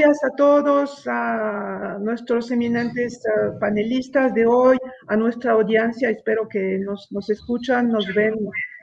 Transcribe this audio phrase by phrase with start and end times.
[0.00, 3.22] días a todos, a nuestros eminentes
[3.60, 4.78] panelistas de hoy,
[5.08, 6.08] a nuestra audiencia.
[6.08, 8.34] Espero que nos, nos escuchan, nos ven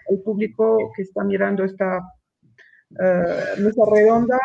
[0.09, 4.38] el público que está mirando esta uh, mesa redonda.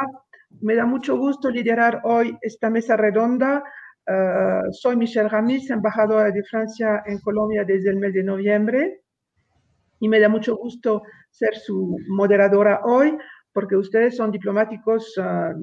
[0.63, 3.63] Me da mucho gusto liderar hoy esta mesa redonda.
[4.09, 9.03] Uh, soy Michelle Ramis, embajadora de Francia en Colombia desde el mes de noviembre
[10.01, 13.17] y me da mucho gusto ser su moderadora hoy
[13.53, 15.55] porque ustedes son diplomáticos uh,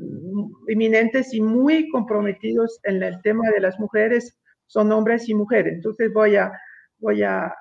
[0.67, 5.73] eminentes y muy comprometidos en el tema de las mujeres, son hombres y mujeres.
[5.73, 6.51] Entonces voy a,
[6.99, 7.53] voy a,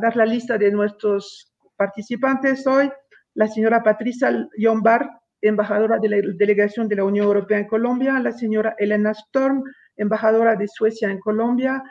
[0.00, 2.90] dar la lista de nuestros participantes hoy.
[3.34, 5.06] La señora Patricia Lombard,
[5.40, 9.62] embajadora de la delegación de la Unión Europea en Colombia, la señora Elena Storm,
[9.96, 11.82] embajadora de Suecia en Colombia,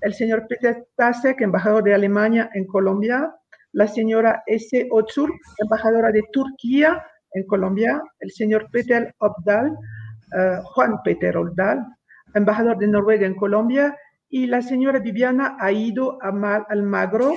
[0.00, 3.34] el señor Peter Tasek, embajador de Alemania en Colombia,
[3.72, 4.88] la señora S.
[4.90, 11.84] Otsur, embajadora de Turquía en Colombia, el señor Peter Obdal, uh, Juan Peter Obdal,
[12.34, 13.96] embajador de Noruega en Colombia,
[14.28, 17.32] y la señora Viviana Aido Almagro,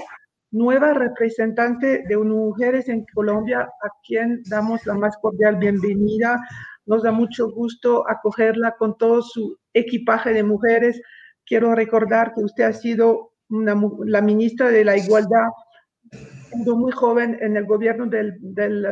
[0.51, 6.41] nueva representante de mujeres en Colombia, a quien damos la más cordial bienvenida.
[6.85, 11.01] Nos da mucho gusto acogerla con todo su equipaje de mujeres.
[11.45, 15.47] Quiero recordar que usted ha sido una, la ministra de la Igualdad
[16.53, 18.85] muy joven en el gobierno del, del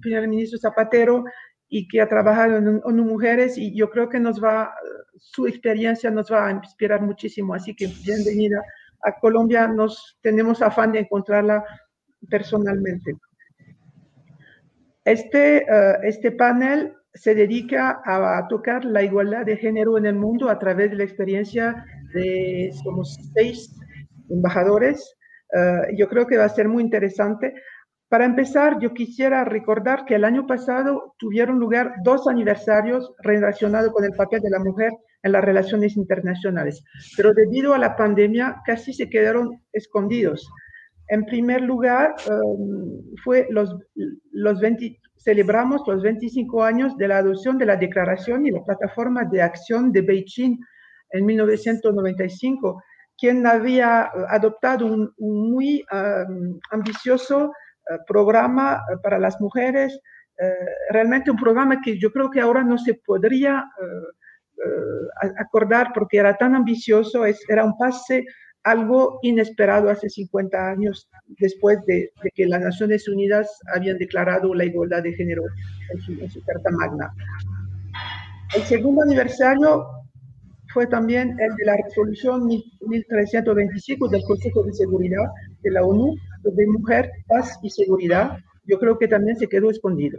[0.00, 1.24] primer ministro Zapatero
[1.68, 4.72] y que ha trabajado en, en, mujeres y yo creo que nos va,
[5.16, 7.54] su experiencia nos va a inspirar muchísimo.
[7.54, 8.62] Así que bienvenida
[9.02, 11.64] a Colombia, nos tenemos afán de encontrarla
[12.30, 13.16] personalmente.
[15.04, 20.14] Este, uh, este panel se dedica a, a, tocar la igualdad de género en el
[20.14, 23.74] mundo a través de la experiencia de, somos seis
[24.28, 25.16] embajadores
[25.52, 27.54] Uh, yo creo que va a ser muy interesante.
[28.08, 34.04] Para empezar, yo quisiera recordar que el año pasado tuvieron lugar dos aniversarios relacionados con
[34.04, 34.92] el papel de la mujer
[35.22, 36.84] en las relaciones internacionales,
[37.16, 40.48] pero debido a la pandemia casi se quedaron escondidos.
[41.08, 43.76] En primer lugar, um, fue los,
[44.30, 49.24] los 20, celebramos los 25 años de la adopción de la Declaración y la Plataforma
[49.24, 50.58] de Acción de Beijing
[51.10, 52.82] en 1995
[53.18, 59.98] quien había eh, adoptado un, un muy um, ambicioso uh, programa eh, para las mujeres,
[60.38, 63.64] uh, realmente un programa que yo creo que ahora no se podría
[65.38, 68.24] acordar porque era tan ambicioso, era un pase
[68.64, 74.64] algo inesperado hace 50 años después de, de, que las Naciones Unidas habían declarado la
[74.64, 75.42] igualdad de género
[75.92, 77.12] en su, en su Carta Magna.
[78.56, 79.86] El segundo aniversario
[80.76, 85.24] fue también el de la resolución 1325 del Consejo de Seguridad
[85.62, 88.36] de la ONU de Mujer, Paz y Seguridad.
[88.64, 90.18] Yo creo que también se quedó escondido.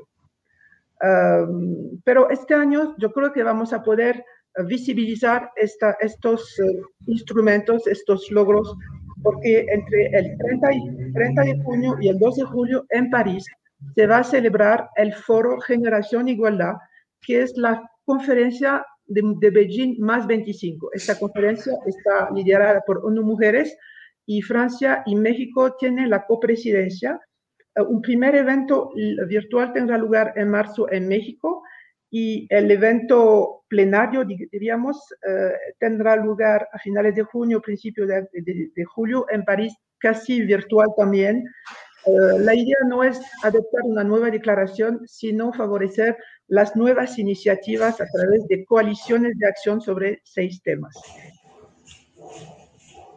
[1.04, 4.26] Um, pero este año yo creo que vamos a poder
[4.66, 8.76] visibilizar esta, estos uh, instrumentos, estos logros,
[9.22, 13.46] porque entre el 30, y, 30 de junio y el 2 de julio en París
[13.94, 16.74] se va a celebrar el Foro Generación Igualdad,
[17.22, 20.92] que es la conferencia de, de, Beijing más 25.
[20.94, 23.76] Esta conferencia está liderada por ONU Mujeres
[24.26, 27.20] y Francia y México tienen la copresidencia.
[27.76, 28.92] Uh, un primer evento
[29.28, 31.64] virtual tendrá lugar en marzo en México
[32.10, 34.98] y el evento plenario, diríamos,
[35.28, 40.42] uh, tendrá lugar a finales de junio, principios de, de, de julio en París, casi
[40.42, 41.44] virtual también.
[42.06, 46.16] Uh, la idea no es adoptar una nueva declaración, sino favorecer
[46.48, 50.96] las nuevas iniciativas a través de coaliciones de acción sobre seis temas.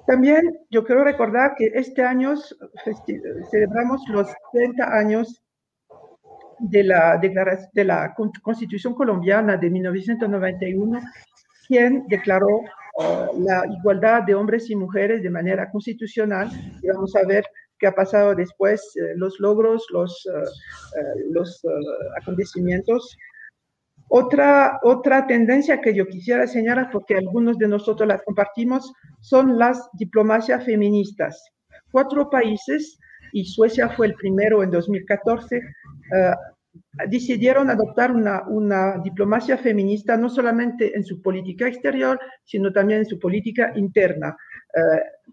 [0.07, 2.35] También yo quiero recordar que este año
[3.51, 5.41] celebramos los 30 años
[6.59, 11.01] de la, de la Constitución colombiana de 1991,
[11.69, 16.51] quien declaró uh, la igualdad de hombres y mujeres de manera constitucional.
[16.83, 17.45] Y vamos a ver
[17.81, 21.61] qué ha pasado después, eh, los logros, los, uh, uh, los
[22.21, 23.17] acontecimientos.
[24.09, 29.89] Otra, otra tendencia que yo quisiera señalar, porque algunos de nosotros las compartimos, son las
[29.95, 31.43] diplomacias feministas.
[31.91, 32.99] Cuatro países,
[33.33, 35.61] y Suecia fue el primero en 2014,
[37.09, 43.07] decidieron adoptar una, una, diplomacia feminista no solamente en su política exterior, sino también en
[43.07, 44.37] su política interna.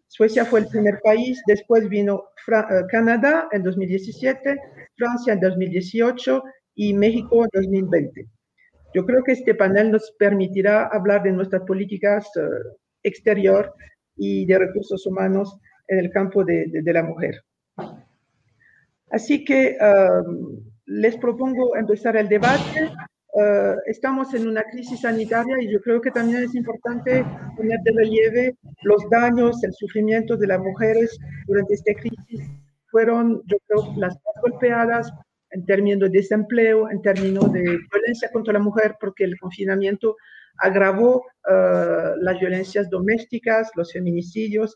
[0.07, 4.55] Suecia fue el primer país, después vino Fra uh, Canadá en 2017,
[4.95, 6.43] Francia en 2018
[6.75, 8.25] y México en 2020.
[8.93, 13.73] Yo creo que este panel nos permitirá hablar de nuestras políticas uh, exterior
[14.15, 17.41] y de recursos humanos en el campo de, de, de la mujer.
[19.09, 22.91] Así que um, les propongo empezar el debate.
[23.39, 27.23] Eh, estamos en una crisis sanitaria y yo creo que también es importante
[27.55, 32.49] poner de relieve los daños, el sufrimiento de las mujeres durante esta crisis.
[32.89, 35.13] Fueron, yo creo, las más golpeadas
[35.51, 40.15] en términos de desempleo, en términos de violencia contra la mujer, porque el confinamiento
[40.57, 44.75] agravó eh, las violencias domésticas, los feminicidios.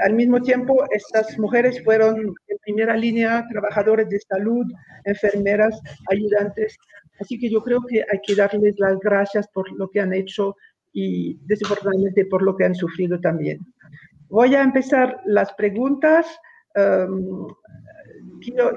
[0.00, 2.16] Al mismo tiempo, estas mujeres fueron
[2.48, 4.66] en primera línea trabajadores de salud,
[5.04, 5.80] enfermeras,
[6.10, 6.76] ayudantes.
[7.20, 10.56] Así que yo creo que hay que darles las gracias por lo que han hecho
[10.92, 13.60] y desafortunadamente por lo que han sufrido también.
[14.28, 16.26] Voy a empezar las preguntas.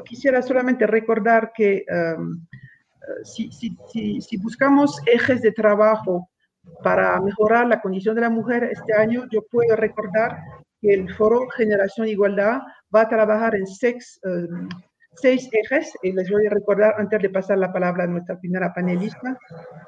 [0.06, 1.84] quisiera solamente recordar que
[3.24, 6.30] si, si, buscamos ejes de trabajo
[6.84, 10.38] para mejorar la condición de la mujer este año, yo puedo recordar
[10.82, 12.60] que el Foro Generación Igualdad
[12.96, 14.70] va a trabajar en seis, um,
[15.16, 18.74] seis ejes, y les voy a recordar antes de pasar la palabra a nuestra primera
[18.74, 19.38] panelista,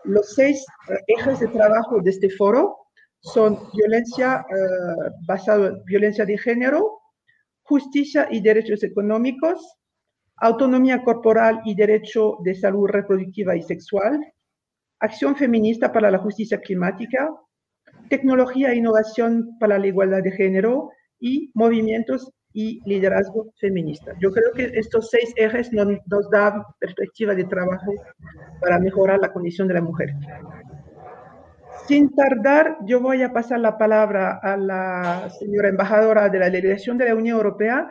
[0.03, 2.77] los seis uh, ejes de trabajo de este foro
[3.21, 7.01] son violencia uh, basado en violencia de género,
[7.63, 9.77] justicia y derechos económicos,
[10.37, 14.19] autonomía corporal y derecho de salud reproductiva y sexual,
[14.99, 17.29] acción feminista para la justicia climática,
[18.09, 20.89] tecnología e innovación para la igualdad de género
[21.19, 24.13] y movimientos y liderazgo feminista.
[24.19, 27.93] Yo creo que estos seis ejes nos, nos dan perspectiva de trabajo
[28.59, 30.09] para mejorar la condición de la mujer.
[31.87, 36.97] Sin tardar, yo voy a pasar la palabra a la señora embajadora de la delegación
[36.97, 37.89] de la Unión Europea,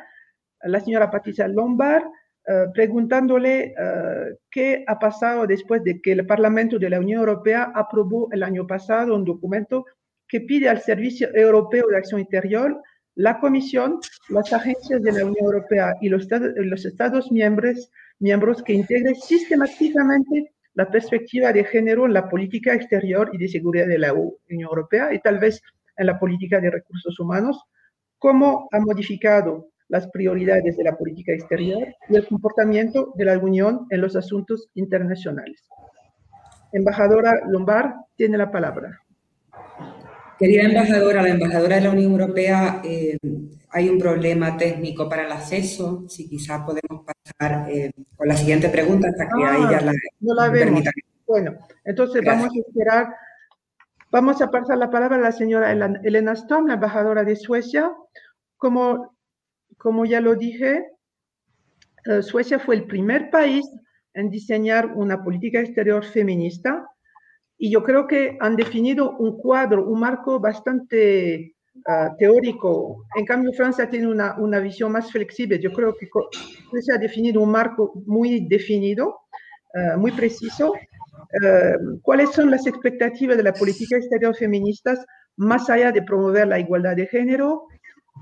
[0.63, 2.05] la señora Patricia Lombard,
[2.47, 7.73] eh, preguntándole eh, qué ha pasado después de que el Parlamento de la Unión Europea
[7.75, 9.85] aprobó el año pasado un documento
[10.29, 12.81] que pide al Servicio Europeo de Acción Interior,
[13.15, 13.99] la Comisión,
[14.29, 17.91] las agencias de la Unión Europea y los, los Estados miembros,
[18.21, 23.89] miembros que integren sistemáticamente la perspectiva de género en la política exterior y de seguridad
[23.89, 24.39] de la Unión
[24.71, 25.61] Europea y tal vez
[25.97, 27.61] en la política de recursos humanos,
[28.19, 33.87] cómo ha modificado las prioridades de la política exterior y el comportamiento de la Unión
[33.91, 35.69] en los asuntos internacionales.
[36.73, 39.01] Embajadora Lombard tiene la palabra.
[40.39, 43.19] Querida embajadora, la embajadora de la Unión Europea, eh,
[43.71, 46.09] hay un problema técnico para el acceso.
[46.09, 50.35] Si quizás podemos pasar eh, con la siguiente pregunta hasta que ah, ella la, no
[50.35, 50.83] la vemos.
[51.27, 51.55] Bueno,
[51.85, 53.15] entonces vamos a esperar.
[54.11, 57.93] Vamos a pasar la palabra a la señora Elena Storm, la embajadora de Suecia.
[58.57, 59.19] Como
[59.79, 60.85] como ya lo dije,
[62.05, 63.65] eh, Suecia fue el primer país
[64.13, 66.87] en diseñar una política exterior feminista
[67.59, 71.57] y yo creo que han definido un cuadro, un marco bastante
[71.87, 73.05] ah, teórico.
[73.17, 75.59] En cambio, Francia tiene una, una, visión más flexible.
[75.59, 76.09] Yo creo que
[76.71, 79.23] Suecia ha definido un marco muy definido,
[79.75, 80.73] ah, muy preciso.
[81.45, 84.95] Ah, ¿Cuáles son las expectativas de la política exterior feminista
[85.37, 87.67] más allá de promover la igualdad de género,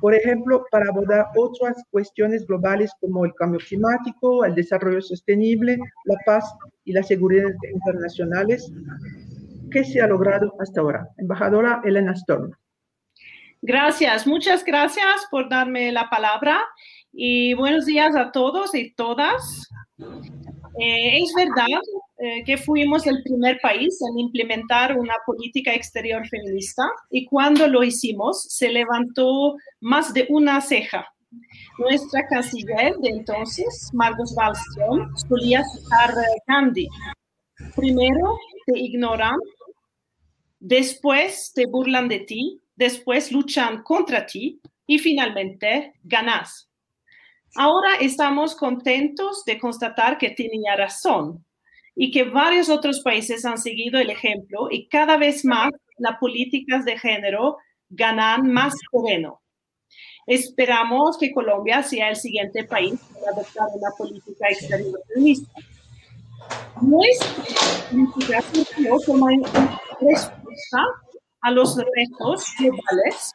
[0.00, 6.16] por ejemplo, para abordar otras cuestiones globales como el cambio climático, el desarrollo sostenible, la
[6.26, 6.44] paz
[6.84, 8.70] y la seguridad internacionales.
[9.76, 11.06] ¿Qué se ha logrado hasta ahora?
[11.18, 12.50] Embajadora Elena Storm.
[13.60, 16.64] Gracias, muchas gracias por darme la palabra
[17.12, 19.68] y buenos días a todos y todas.
[20.80, 21.78] Eh, es verdad
[22.16, 27.84] eh, que fuimos el primer país en implementar una política exterior feminista y cuando lo
[27.84, 31.06] hicimos se levantó más de una ceja.
[31.76, 36.88] Nuestra canciller de entonces, Margot Wallström, solía citar eh, Gandhi.
[37.74, 39.36] Primero te ignoran,
[40.66, 46.68] después te burlan de ti, después luchan contra ti y finalmente ganas.
[47.54, 51.44] Ahora estamos contentos de constatar que tenía razón
[51.94, 56.84] y que varios otros países han seguido el ejemplo y cada vez más las políticas
[56.84, 57.58] de género
[57.88, 59.40] ganan más terreno.
[60.26, 65.52] Esperamos que Colombia sea el siguiente país para adoptar una política exterior feminista.
[66.82, 68.42] Nuestra
[69.06, 69.30] toma
[71.42, 73.32] a los retos globales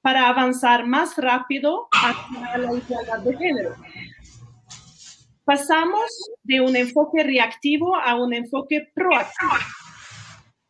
[0.00, 3.74] para avanzar más rápido hacia la igualdad de género.
[5.44, 6.10] Pasamos
[6.44, 9.52] de un enfoque reactivo a un enfoque proactivo.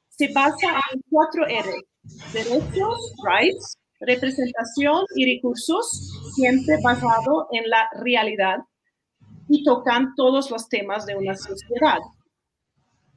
[0.08, 1.72] Se basa en cuatro R,
[2.32, 8.58] derechos, rights, representación y recursos, siempre basado en la realidad
[9.48, 11.98] y tocan todos los temas de una sociedad.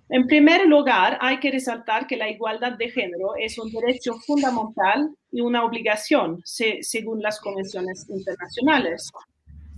[0.10, 5.10] En primer lugar, hay que resaltar que la igualdad de género es un derecho fundamental
[5.32, 9.12] y una obligación según las convenciones internacionales.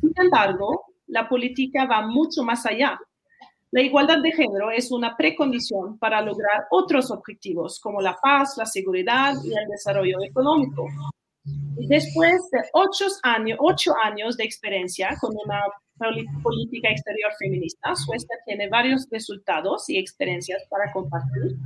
[0.01, 2.99] Sin embargo, la política va mucho más allá.
[3.71, 8.65] La igualdad de género es una precondición para lograr otros objetivos como la paz, la
[8.65, 10.87] seguridad y el desarrollo económico.
[11.87, 15.61] Después de ocho años, ocho años de experiencia con una
[16.43, 21.57] política exterior feminista, Suecia tiene varios resultados y experiencias para compartir.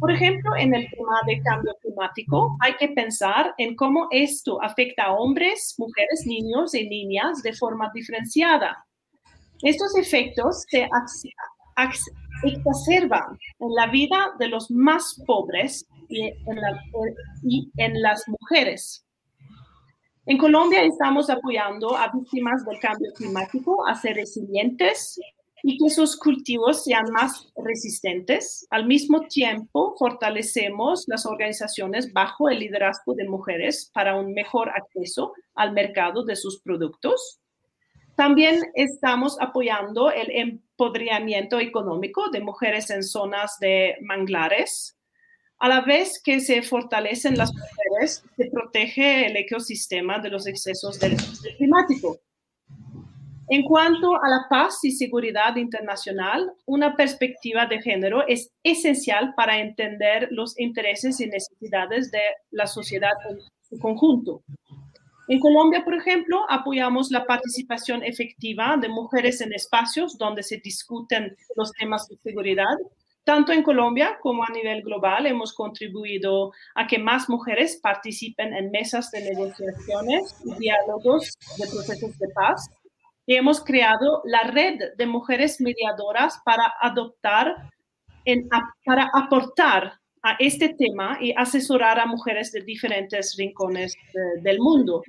[0.00, 5.04] Por ejemplo, en el tema de cambio climático, hay que pensar en cómo esto afecta
[5.04, 8.84] a hombres, mujeres, niños y niñas de forma diferenciada.
[9.62, 10.88] Estos efectos se
[12.44, 16.34] exacerban en la vida de los más pobres y en,
[17.44, 19.06] y en las mujeres.
[20.24, 25.18] En Colombia estamos apoyando a víctimas del cambio climático a ser resilientes
[25.64, 28.64] y que sus cultivos sean más resistentes.
[28.70, 35.32] Al mismo tiempo, fortalecemos las organizaciones bajo el liderazgo de mujeres para un mejor acceso
[35.56, 37.40] al mercado de sus productos.
[38.14, 44.96] También estamos apoyando el empoderamiento económico de mujeres en zonas de manglares.
[45.62, 50.98] A la vez que se fortalecen las mujeres, se protege el ecosistema de los excesos
[50.98, 51.16] del
[51.56, 52.18] climático.
[53.48, 59.60] En cuanto a la paz y seguridad internacional, una perspectiva de género es esencial para
[59.60, 64.42] entender los intereses y necesidades de la sociedad en su conjunto.
[65.28, 71.36] En Colombia, por ejemplo, apoyamos la participación efectiva de mujeres en espacios donde se discuten
[71.54, 72.74] los temas de seguridad.
[73.24, 78.70] Tanto en Colombia como a nivel global hemos contribuido a que más mujeres participen en
[78.72, 82.68] mesas de negociaciones y diálogos de procesos de paz
[83.24, 87.70] y hemos creado la red de mujeres mediadoras para adoptar,
[88.84, 93.94] para aportar a este tema y asesorar a mujeres de diferentes rincones
[94.42, 95.02] del mundo.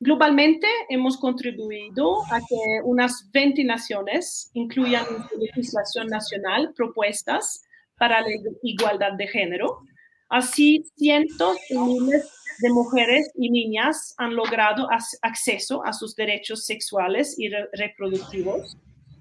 [0.00, 7.64] Globalmente hemos contribuido a que unas 20 naciones incluyan en su legislación nacional propuestas
[7.98, 8.28] para la
[8.62, 9.80] igualdad de género.
[10.28, 14.88] Así, cientos de miles de mujeres y niñas han logrado
[15.22, 18.76] acceso a sus derechos sexuales y reproductivos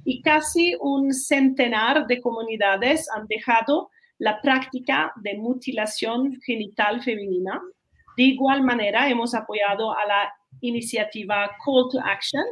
[0.05, 7.61] y casi un centenar de comunidades han dejado la práctica de mutilación genital femenina.
[8.15, 12.43] De igual manera, hemos apoyado a la iniciativa Call to Action,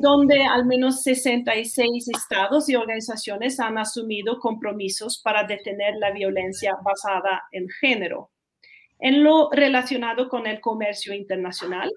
[0.00, 7.44] donde al menos 66 estados y organizaciones han asumido compromisos para detener la violencia basada
[7.52, 8.30] en género.
[8.98, 11.92] En lo relacionado con el comercio internacional,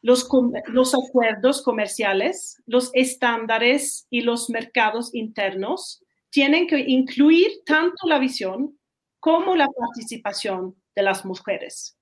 [0.00, 0.28] los,
[0.66, 8.78] los, acuerdos comerciales, los estándares y los mercados internos tienen que incluir tanto la visión
[9.18, 11.97] como la participación de las mujeres.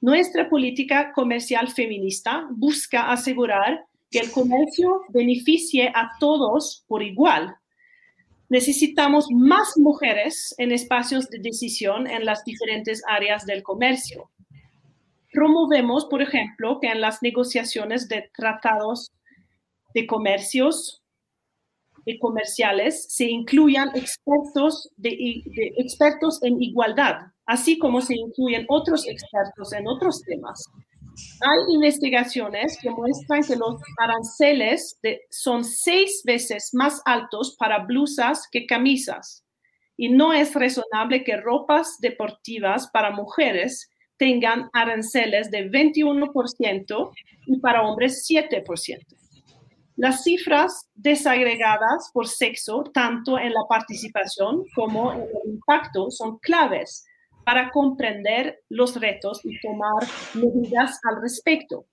[0.00, 7.56] Nuestra política comercial feminista busca asegurar que el comercio beneficie a todos por igual,
[8.48, 14.30] necesitamos más mujeres en espacios de decisión en las diferentes áreas del comercio.
[15.32, 19.12] Promovemos, por ejemplo, que en las negociaciones de tratados
[19.94, 20.99] de comercios
[22.04, 25.16] y comerciales se incluyan expertos, de,
[25.76, 27.16] expertos en igualdad,
[27.46, 30.64] así como se incluyen otros expertos en otros temas.
[31.40, 34.98] Hay investigaciones que muestran que los aranceles
[35.30, 39.44] son seis veces más altos para blusas que camisas
[39.96, 47.10] y no es razonable que ropas deportivas para mujeres tengan aranceles de 21%
[47.46, 49.19] y para hombres 7%.
[50.00, 57.04] Las cifras desagregadas por sexo, tanto en la participación como en el impacto, son claves
[57.44, 60.02] para comprender los retos y tomar
[60.32, 61.84] medidas al respecto.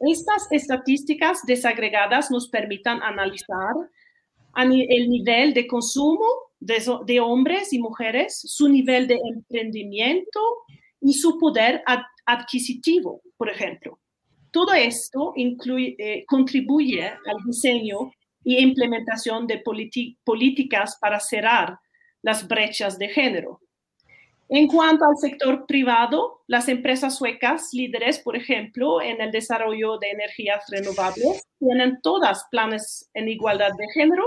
[0.00, 3.72] Estas estadísticas desagregadas nos permitan analizar
[4.56, 6.26] el nivel de consumo
[6.58, 10.40] de, hombres y mujeres, su nivel de emprendimiento
[11.00, 11.82] y su poder
[12.26, 13.98] adquisitivo, por ejemplo.
[14.50, 18.10] Todo esto eh, contribuye al diseño
[18.42, 19.62] y implementación de
[20.24, 21.78] políticas para cerrar
[22.22, 23.60] las brechas de género.
[24.52, 30.10] En cuanto al sector privado, las empresas suecas líderes, por ejemplo, en el desarrollo de
[30.10, 34.24] energías renovables, tienen todas planes en igualdad de género,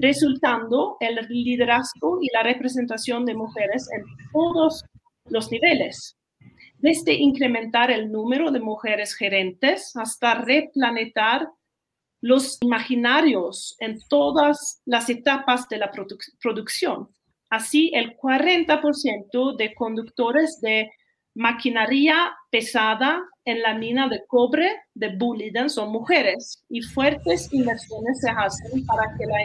[0.00, 4.84] resultando el liderazgo y la representación de mujeres en todos
[5.28, 6.16] los niveles,
[6.78, 11.48] desde incrementar el número de mujeres gerentes hasta replanetar
[12.20, 15.90] los imaginarios en todas las etapas de la
[16.40, 17.08] producción.
[17.50, 20.90] Así, el 40% de conductores de
[21.34, 28.30] maquinaria pesada en la mina de cobre de Boliden son mujeres y fuertes inversiones se
[28.30, 29.36] hacen para que la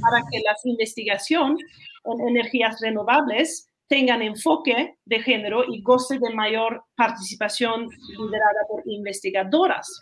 [0.00, 1.58] para que las investigaciones
[2.04, 10.00] en energías renovables tengan enfoque de género y goce de mayor participación liderada por investigadoras.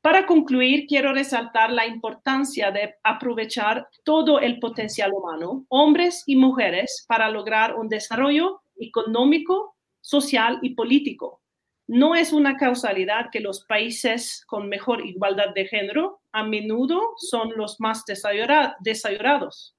[0.00, 7.04] Para concluir, quiero resaltar la importancia de aprovechar todo el potencial humano, hombres y mujeres,
[7.08, 11.40] para lograr un desarrollo económico, social y político.
[11.88, 17.52] No es una causalidad que los países con mejor igualdad de género a menudo son
[17.56, 19.75] los más desarrollados.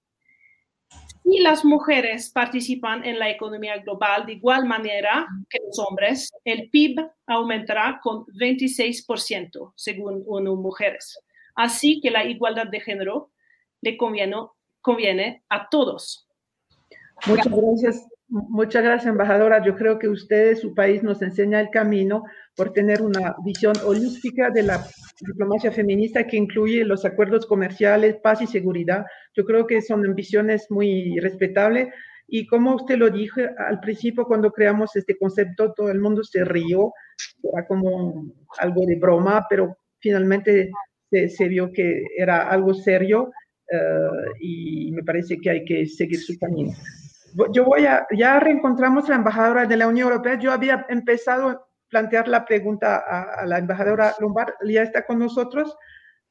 [1.30, 6.70] Si las mujeres participan en la economía global de igual manera que los hombres, el
[6.70, 11.20] PIB aumentará con 26% según ONU Mujeres.
[11.54, 13.32] Así que la igualdad de género
[13.82, 14.38] le conviene,
[14.80, 16.30] conviene a todos.
[17.26, 18.08] Muchas gracias.
[18.30, 19.64] Muchas gracias, embajadora.
[19.64, 22.26] Yo creo que usted, su país, nos enseña el camino
[22.58, 24.86] por tener una visión holística de la
[25.22, 29.06] diplomacia feminista que incluye los acuerdos comerciales, paz y seguridad.
[29.34, 31.88] Yo creo que son visiones muy respetables.
[32.28, 36.44] Y como usted lo dijo al principio, cuando creamos este concepto, todo el mundo se
[36.44, 36.92] rió,
[37.42, 38.26] era como
[38.60, 40.70] algo de broma, pero finalmente
[41.10, 43.32] se, vio que era algo serio
[43.72, 44.10] eh,
[44.42, 46.74] y me parece que hay que seguir su camino
[47.52, 50.40] yo voy a, ya reencontramos a la embajadora de la Unión Europea.
[50.40, 55.76] Yo había empezado a plantear la pregunta a, la embajadora Lombard, ya está con nosotros.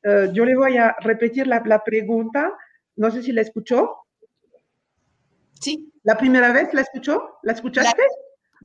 [0.03, 2.53] Eh, yo le voy a repetir la, la, pregunta.
[2.97, 3.97] No sé si la escuchó.
[5.61, 5.93] Sí.
[6.03, 7.39] ¿La primera vez la escuchó?
[7.43, 8.03] ¿La escuchaste?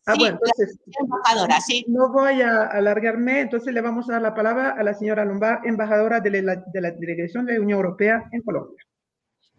[0.05, 0.79] ah, bueno, entonces.
[0.99, 1.85] Embajadora, sí.
[1.87, 5.65] No voy a alargarme, entonces le vamos a dar la palabra a la señora Lombard,
[5.65, 8.83] embajadora de la, de la Delegación de la Unión Europea en Colombia.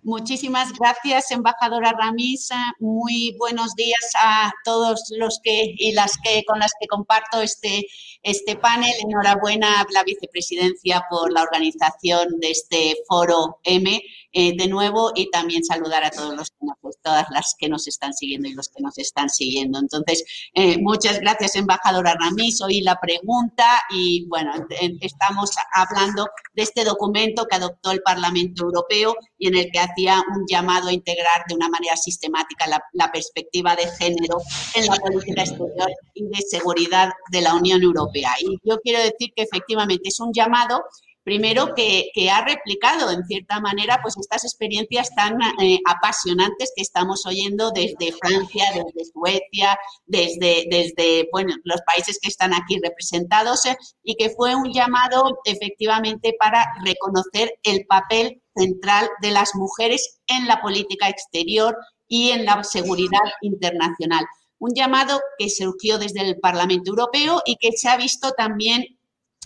[0.04, 2.56] Muchísimas gracias, embajadora Ramisa.
[2.80, 7.86] Muy buenos días a todos los que y las que con las que comparto este,
[8.22, 8.92] este panel.
[9.02, 14.02] Enhorabuena a la vicepresidencia por la organización de este foro M
[14.34, 18.14] eh, de nuevo y también saludar a todos los pues, todas las que nos están
[18.14, 19.78] siguiendo y los que nos están siguiendo.
[19.78, 22.62] Entonces, eh, muchas gracias, embajadora Ramis.
[22.62, 24.52] Hoy la pregunta y bueno,
[25.00, 30.22] estamos hablando de este documento que adoptó el Parlamento Europeo y en el que hacía
[30.34, 34.38] un llamado a integrar de una manera sistemática la, la perspectiva de género
[34.74, 38.11] en la política exterior y de seguridad de la Unión Europea.
[38.40, 40.82] Y yo quiero decir que efectivamente es un llamado
[41.24, 47.24] Primero, que, ha replicado en cierta manera pues estas experiencias tan eh, apasionantes que estamos
[47.26, 53.76] oyendo desde Francia, desde Suecia, desde, desde bueno, los países que están aquí representados eh,
[54.02, 60.48] y que fue un llamado efectivamente para reconocer el papel central de las mujeres en
[60.48, 61.76] la política exterior
[62.08, 64.24] y en la seguridad internacional.
[64.62, 68.84] Un llamado que surgió desde el Parlamento Europeo y que se ha visto también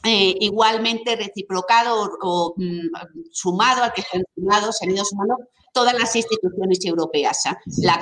[0.04, 2.90] eh, igualmente reciprocado o, mm,
[3.32, 5.36] sumado al que se han han ido sumando
[5.72, 7.58] todas las instituciones europeas, ¿ah?
[7.78, 7.96] la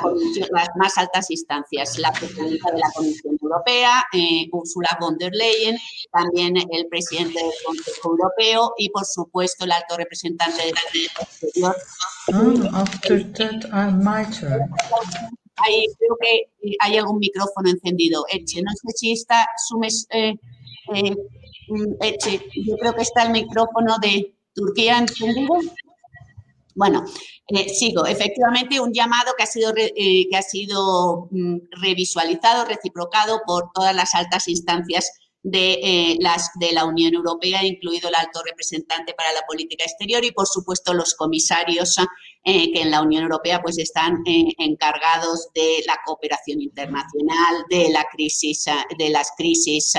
[0.50, 5.78] las más altas instancias, la presidenta de la Comisión Europea, eh, Ursula von der Leyen,
[6.10, 10.80] también el presidente del Consejo Europeo y, por supuesto, el alto representante de la
[11.22, 11.76] Exterior.
[13.72, 13.90] Ah,
[15.56, 18.24] Ahí creo que hay algún micrófono encendido.
[18.30, 20.34] Eche, no sé si está sumes, eh,
[21.68, 21.94] Mm,
[22.66, 25.54] yo creo que está el micrófono de Turquía encendido.
[26.74, 27.04] Bueno,
[27.48, 28.04] eh, sigo.
[28.06, 33.94] Efectivamente, un llamado que ha sido, eh, que ha sido mm, revisualizado, reciprocado por todas
[33.94, 35.10] las altas instancias
[35.44, 40.24] de, eh, las, de la Unión Europea, incluido el alto representante para la política exterior
[40.24, 41.96] y, por supuesto, los comisarios
[42.44, 47.90] eh, que en la Unión Europea pues, están eh, encargados de la cooperación internacional, de,
[47.90, 48.64] la crisis,
[48.98, 49.94] de las crisis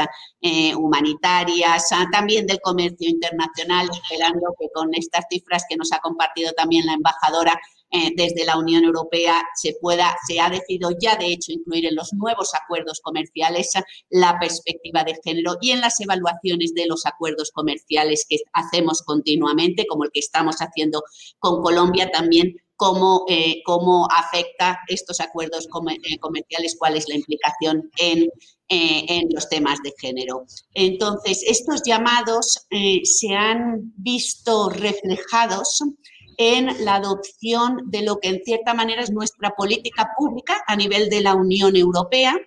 [0.78, 6.86] humanitarias, también del comercio internacional, esperando que con estas cifras que nos ha compartido también
[6.86, 7.60] la embajadora,
[7.96, 11.96] eh, desde la Unión Europea se pueda, se ha decidido ya de hecho incluir en
[11.96, 13.72] los nuevos acuerdos comerciales
[14.10, 19.86] la perspectiva de género y en las evaluaciones de los acuerdos comerciales que hacemos continuamente,
[19.88, 21.04] como el que estamos haciendo
[21.40, 27.90] con Colombia también, cómo, eh, cómo afecta estos acuerdos eh, comerciales, cuál es la implicación
[27.98, 28.28] en,
[28.68, 30.46] en, los temas de género.
[30.74, 32.68] Entonces, estos llamados
[33.04, 35.82] se han visto reflejados
[36.38, 41.10] en la adopción de lo que en cierta manera es nuestra política pública a nivel
[41.10, 42.38] de la Unión Europea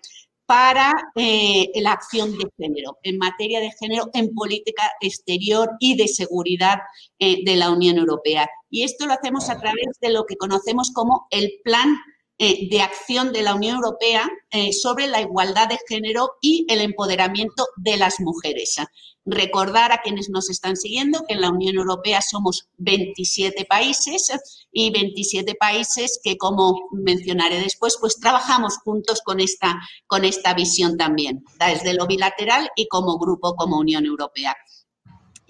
[0.48, 6.08] para eh, la acción de género, en materia de género, en política exterior y de
[6.08, 6.78] seguridad
[7.18, 8.48] eh, de la Unión Europea.
[8.70, 11.94] Y esto lo hacemos a través de lo que conocemos como el Plan
[12.40, 16.80] eh, de acción de la Unión Europea eh, sobre la igualdad de género y el
[16.80, 18.76] empoderamiento de las mujeres.
[19.24, 24.30] Recordar a quienes nos están siguiendo que en la Unión Europea somos 27 países
[24.72, 30.96] y 27 países que, como mencionaré después, pues trabajamos juntos con esta, con esta visión
[30.96, 34.56] también, desde lo bilateral y como grupo, como Unión Europea.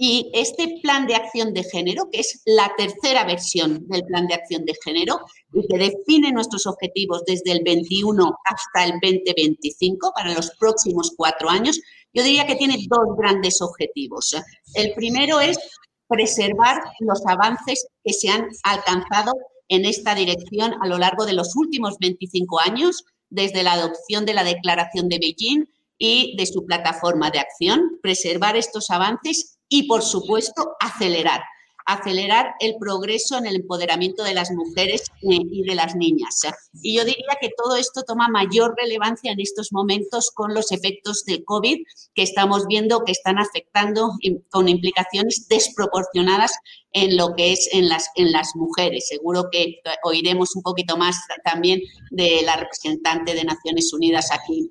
[0.00, 4.34] Y este plan de acción de género, que es la tercera versión del plan de
[4.34, 5.18] acción de género
[5.52, 11.50] y que define nuestros objetivos desde el 21 hasta el 2025 para los próximos cuatro
[11.50, 11.80] años,
[12.14, 14.36] yo diría que tiene dos grandes objetivos.
[14.74, 15.58] El primero es
[16.06, 19.32] preservar los avances que se han alcanzado
[19.68, 24.34] en esta dirección a lo largo de los últimos 25 años, desde la adopción de
[24.34, 25.64] la Declaración de Beijing
[25.98, 31.42] y de su plataforma de acción, preservar estos avances y, por supuesto, acelerar,
[31.88, 36.42] acelerar el progreso en el empoderamiento de las mujeres eh, y de las niñas.
[36.82, 41.24] Y yo diría que todo esto toma mayor relevancia en estos momentos con los efectos
[41.24, 41.78] del COVID
[42.14, 44.12] que estamos viendo que están afectando
[44.50, 46.52] con implicaciones desproporcionadas
[46.92, 49.08] en lo que es en las, en las mujeres.
[49.08, 54.70] Seguro que oiremos un poquito más también de la representante de Naciones Unidas aquí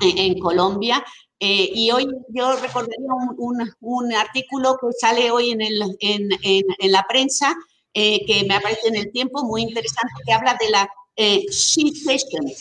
[0.00, 1.04] en Colombia
[1.38, 3.08] eh, y hoy yo recordaría
[3.80, 7.54] un, artículo que sale hoy en, el, en, en, la prensa,
[7.92, 11.44] eh, que me aparece en el tiempo, muy interesante, que habla de la eh,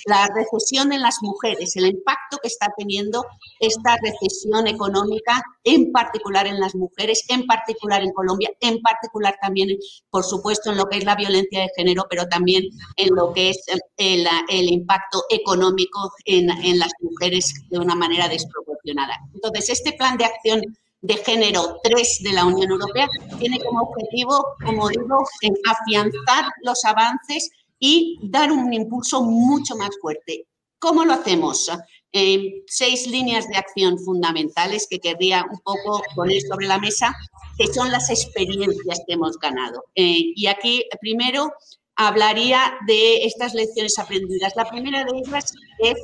[0.05, 3.25] la recesión en las mujeres, el impacto que está teniendo
[3.59, 9.77] esta recesión económica, en particular en las mujeres, en particular en Colombia, en particular también,
[10.09, 12.63] por supuesto, en lo que es la violencia de género, pero también
[12.95, 13.63] en lo que es
[13.97, 19.17] el, el impacto económico en, en las mujeres de una manera desproporcionada.
[19.33, 20.61] Entonces, este plan de acción
[21.01, 25.23] de género 3 de la Unión Europea tiene como objetivo, como digo,
[25.69, 27.51] afianzar los avances
[27.87, 30.47] y dar un impulso mucho más fuerte.
[30.79, 31.69] ¿Cómo lo hacemos?
[32.11, 37.15] Eh, seis líneas de acción fundamentales que querría un poco poner sobre la mesa,
[37.59, 39.83] que son las experiencias que hemos ganado.
[39.93, 41.51] Eh, y aquí primero
[41.95, 44.53] hablaría de estas lecciones aprendidas.
[44.55, 45.99] La primera de ellas es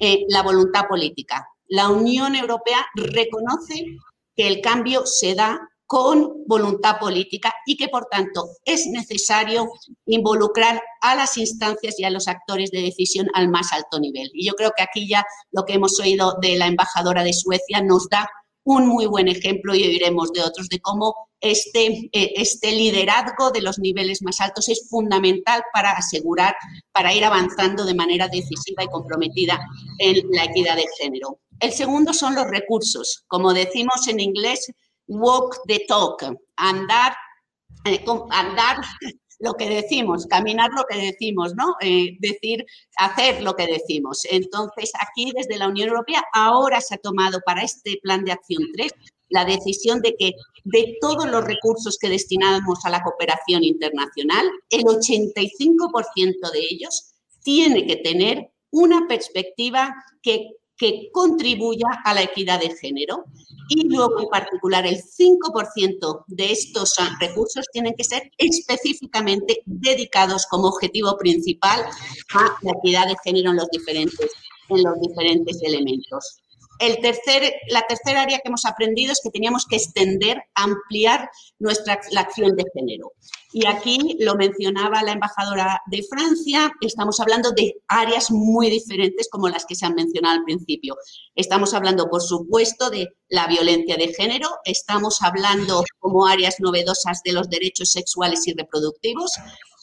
[0.00, 1.44] eh, la voluntad política.
[1.66, 3.84] La Unión Europea reconoce
[4.36, 9.68] que el cambio se da con voluntad política y que, por tanto, es necesario
[10.06, 14.30] involucrar a las instancias y a los actores de decisión al más alto nivel.
[14.34, 17.80] Y yo creo que aquí ya lo que hemos oído de la embajadora de Suecia
[17.82, 18.28] nos da
[18.64, 23.62] un muy buen ejemplo y oiremos de otros de cómo este, eh, este liderazgo de
[23.62, 26.56] los niveles más altos es fundamental para asegurar,
[26.90, 29.60] para ir avanzando de manera decisiva y comprometida
[29.98, 31.38] en la equidad de género.
[31.60, 33.24] El segundo son los recursos.
[33.28, 34.66] Como decimos en inglés,
[35.06, 36.22] walk the talk,
[36.56, 37.16] andar,
[37.84, 38.78] eh, andar
[39.38, 41.76] lo que decimos, caminar lo que decimos, ¿no?
[41.80, 42.64] Eh, decir,
[42.98, 44.26] hacer lo que decimos.
[44.30, 48.62] Entonces, aquí desde la Unión Europea ahora se ha tomado para este plan de acción
[48.74, 48.92] 3
[49.28, 50.32] la decisión de que
[50.64, 57.86] de todos los recursos que destinamos a la cooperación internacional, el 85% de ellos tiene
[57.86, 63.24] que tener una perspectiva que que contribuya a la equidad de género.
[63.68, 70.68] Y luego, en particular, el 5% de estos recursos tienen que ser específicamente dedicados como
[70.68, 71.80] objetivo principal
[72.34, 74.30] a la equidad de género en los diferentes,
[74.68, 76.42] en los diferentes elementos.
[76.78, 82.00] El tercer, la tercera área que hemos aprendido es que teníamos que extender, ampliar nuestra
[82.10, 83.12] la acción de género.
[83.52, 89.48] Y aquí lo mencionaba la embajadora de Francia, estamos hablando de áreas muy diferentes como
[89.48, 90.96] las que se han mencionado al principio.
[91.34, 97.32] Estamos hablando, por supuesto, de la violencia de género, estamos hablando como áreas novedosas de
[97.32, 99.32] los derechos sexuales y reproductivos,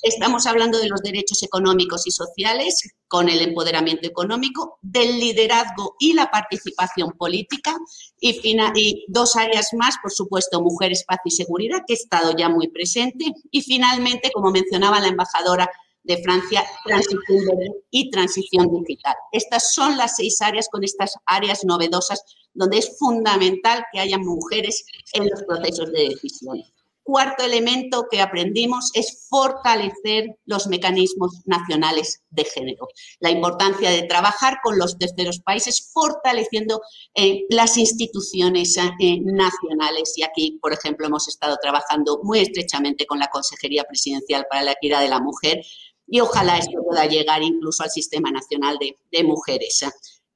[0.04, 6.12] Estamos hablando de los derechos económicos y sociales con el empoderamiento económico, del liderazgo y
[6.12, 7.78] la participación política
[8.20, 12.68] y, dos áreas más, por supuesto, mujeres, paz y seguridad, que ha estado ya muy
[12.68, 13.26] presente.
[13.50, 15.70] Y finalmente, como mencionaba la embajadora
[16.04, 17.58] de Francia, transición
[17.90, 19.16] y transición digital.
[19.32, 22.22] Estas son las seis áreas con estas áreas novedosas
[22.54, 26.62] donde es fundamental que haya mujeres en los procesos de decisión.
[27.04, 32.88] Cuarto elemento que aprendimos es fortalecer los mecanismos nacionales de género.
[33.20, 36.82] La importancia de trabajar con los terceros países fortaleciendo
[37.14, 40.14] eh, las instituciones eh, nacionales.
[40.18, 44.72] Y aquí, por ejemplo, hemos estado trabajando muy estrechamente con la Consejería Presidencial para la
[44.72, 45.62] Equidad de la Mujer
[46.08, 49.86] y ojalá esto pueda llegar incluso al Sistema Nacional de, de Mujeres.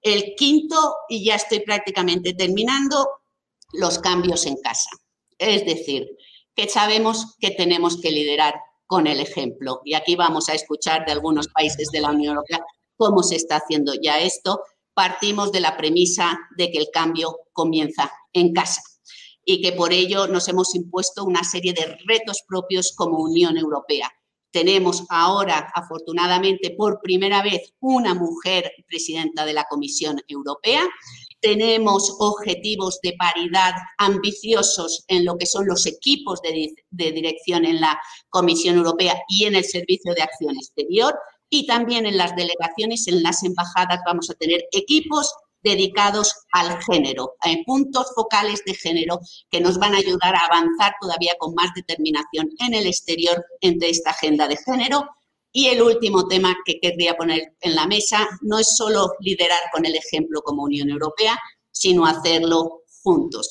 [0.02, 3.08] El quinto, y ya estoy prácticamente terminando,
[3.74, 4.90] los cambios en casa.
[5.38, 6.08] Es decir,
[6.58, 8.56] que sabemos que tenemos que liderar
[8.88, 9.82] con el ejemplo.
[9.86, 12.66] Y aquí vamos a escuchar de algunos países de la Unión Europea
[12.96, 14.62] cómo se está haciendo ya esto.
[14.96, 18.82] Partimos de la premisa de que el cambio comienza en casa
[19.46, 24.12] y que por ello nos hemos impuesto una serie de retos propios como Unión Europea.
[24.52, 30.84] Tenemos ahora, afortunadamente, por primera vez una mujer presidenta de la Comisión Europea.
[31.40, 38.00] Tenemos objetivos de paridad ambiciosos en lo que son los equipos de, dirección en la
[38.30, 41.18] Comisión Europea y en el Servicio de Acción Exterior.
[41.50, 45.32] Y también en las delegaciones, en las embajadas, vamos a tener equipos
[45.64, 49.20] dedicados al género, en puntos focales de género
[49.50, 53.90] que nos van a ayudar a avanzar todavía con más determinación en el exterior entre
[53.90, 55.08] esta agenda de género.
[55.60, 59.88] Y el último tema que querría poner en la mesa no es solo liderar con
[59.88, 61.36] el ejemplo como Unión Europea,
[61.72, 63.50] sino hacerlo juntos,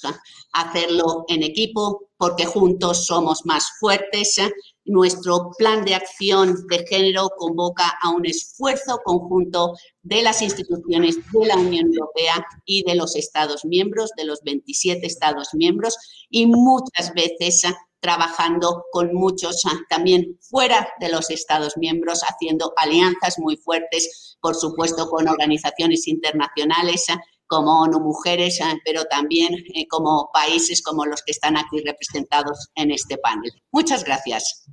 [0.53, 4.39] hacerlo en equipo, porque juntos somos más fuertes
[4.87, 11.47] nuestro plan de acción de género convoca a un esfuerzo conjunto de las instituciones de
[11.47, 15.97] la Unión Europea y de los Estados miembros, de los 27 Estados miembros,
[16.31, 17.65] y muchas veces
[18.01, 25.09] trabajando con muchos también fuera de los Estados miembros, haciendo alianzas muy fuertes, por supuesto,
[25.09, 27.07] con organizaciones internacionales
[27.47, 32.91] como ONU Mujeres, pero también eh, como países como los que están aquí representados en
[32.91, 33.53] este panel.
[33.73, 34.67] Muchas gracias.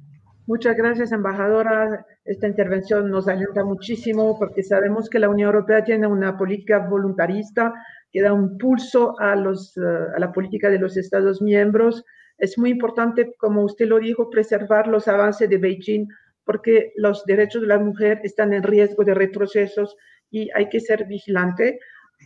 [0.46, 2.06] Muchas gracias, embajadora.
[2.26, 7.74] Esta intervención nos alienta muchísimo porque sabemos que la Unión Europea tiene una política voluntarista
[8.12, 9.82] que da un pulso a, los, eh,
[10.16, 12.04] a la política de los Estados miembros.
[12.38, 16.08] Es muy importante, como usted lo dijo, preservar los avances de Beijing
[16.46, 19.96] porque los derechos de la mujer están en riesgo de retrocesos
[20.30, 21.80] y hay que ser vigilante.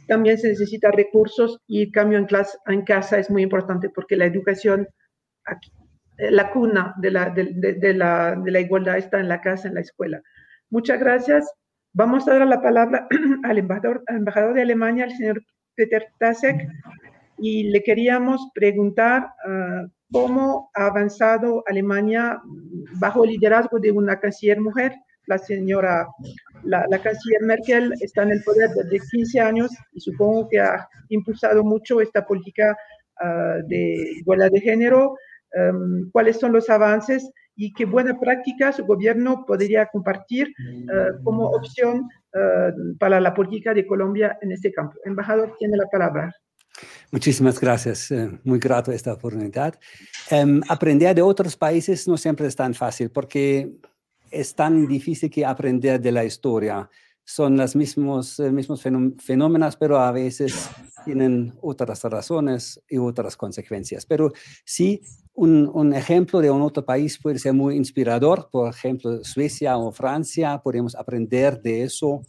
[0.07, 4.87] También se necesitan recursos y el cambio en, casa es muy importante porque la educación
[5.45, 5.71] aquí,
[6.17, 9.75] eh, la cuna de la, de, la, de la igualdad está en la casa, en
[9.75, 10.21] la escuela.
[10.69, 11.51] Muchas gracias.
[11.93, 13.07] Vamos a dar la palabra
[13.43, 14.03] al embajador,
[14.53, 15.43] de Alemania, al señor
[15.75, 16.67] Peter Tasek,
[17.39, 22.41] y le queríamos preguntar ah, cómo ha avanzado Alemania
[22.99, 24.93] bajo el liderazgo de una canciller mujer.
[25.27, 26.07] La señora,
[26.63, 31.63] la, canciller Merkel está en el poder desde 15 años y supongo que ha impulsado
[31.63, 32.77] mucho esta política
[33.19, 35.15] ah, de igualdad de género
[35.53, 41.47] Em, cuáles son los avances y qué buena práctica su gobierno podría compartir eh, como
[41.47, 44.95] opción eh, para la política de Colombia en este campo.
[45.05, 46.33] Embajador, tiene la palabra.
[47.11, 48.11] Muchísimas gracias.
[48.11, 49.79] Eh, muy grato esta oportunidad.
[50.29, 53.71] Em, aprender de otros países no siempre es tan fácil porque
[54.29, 56.89] es tan difícil que aprender de la historia
[57.29, 60.69] son los mismos, mismos fenómenos, pero a veces
[61.03, 64.05] tienen otras razones y otras consecuencias.
[64.05, 64.31] Pero
[64.63, 65.01] sí,
[65.33, 69.91] un, un, ejemplo de un otro país puede ser muy inspirador, por ejemplo, Suecia o
[69.91, 72.21] Francia, podemos aprender de eso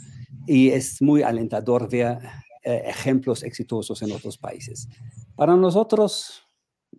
[0.48, 2.18] y es muy alentador ver
[2.68, 4.86] eh, ejemplos exitosos en otros países.
[5.34, 6.42] Para nosotros,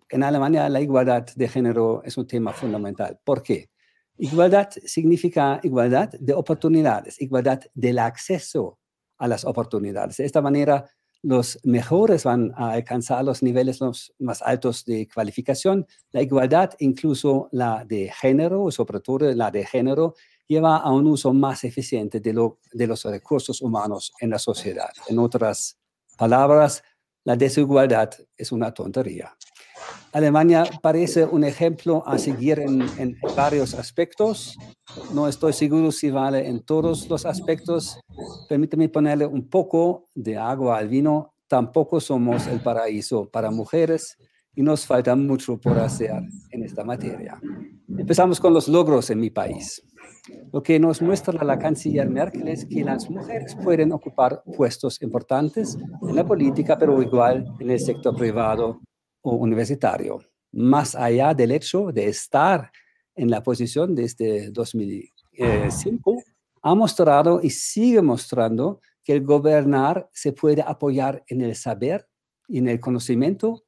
[0.08, 3.20] en Alemania, la igualdad de género es un tema fundamental.
[3.22, 3.70] ¿Por qué?
[4.18, 8.80] Igualdad significa igualdad de oportunidades, igualdad del acceso
[9.16, 10.16] a las oportunidades.
[10.16, 10.90] De esta manera,
[11.22, 13.78] los mejores van a alcanzar los niveles
[14.18, 15.86] más altos de cualificación.
[16.10, 20.14] La igualdad, incluso la de género, sobre todo la de género,
[20.50, 24.90] lleva a un uso más eficiente de, de los recursos humanos en la sociedad.
[25.06, 25.78] En otras
[26.18, 26.82] palabras,
[27.22, 29.36] la desigualdad es una tontería.
[30.12, 34.58] Alemania parece un ejemplo a seguir en, varios aspectos.
[35.14, 38.00] No estoy seguro si vale en todos los aspectos.
[38.48, 41.32] Permíteme ponerle un poco de agua al vino.
[41.46, 44.16] Tampoco somos el paraíso para mujeres
[44.56, 47.40] y nos falta mucho por hacer en esta materia.
[47.96, 49.80] Empezamos con los logros en mi país.
[50.52, 55.76] Lo que nos muestra la canciller Merkel es que las mujeres pueden ocupar puestos importantes
[56.02, 58.80] en la política, pero igual en el sector privado
[59.22, 60.18] o universitario,
[60.52, 62.70] más allá del hecho de estar
[63.14, 66.22] en la posición desde 2005,
[66.62, 72.06] ha mostrado y sigue mostrando que el gobernar se puede apoyar en el saber
[72.48, 73.64] y en el conocimiento,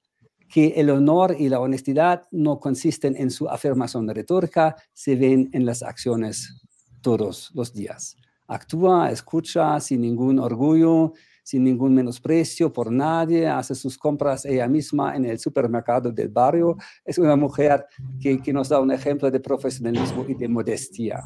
[0.53, 5.65] que el honor y la honestidad no consisten en su afirmación retórica, se ven en
[5.65, 6.61] las acciones
[7.01, 8.17] todos los días.
[8.47, 15.17] Actúa, escucha sin ningún orgullo, sin ningún menosprecio por nadie, hace sus compras ella misma
[15.17, 16.77] en el supermercado del barrio.
[17.03, 17.87] Es una mujer
[18.21, 21.23] que, que nos da un ejemplo de profesionalismo y de modestia.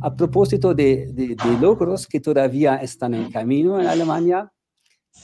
[0.00, 4.52] A propósito de, de, logros que todavía están en camino en Alemania,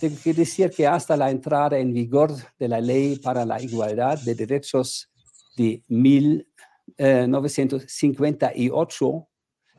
[0.00, 4.18] tengo que decir que hasta la entrada en vigor de la ley para la igualdad
[4.18, 5.10] de derechos
[5.56, 6.48] de, mil,
[6.98, 9.28] 1958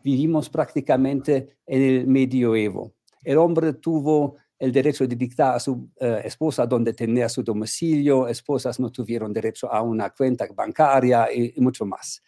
[0.03, 2.93] vivimos prácticamente en el medioevo.
[3.23, 8.27] El hombre tuvo el derecho de dictar a su eh, esposa donde tenía su domicilio,
[8.27, 12.21] esposas no tuvieron derecho a una cuenta bancaria y, mucho más.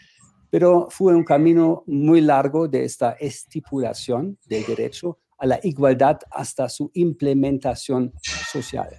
[0.50, 6.70] Pero fue un camino muy largo de esta estipulación del derecho a la igualdad hasta
[6.70, 8.90] su implementación social,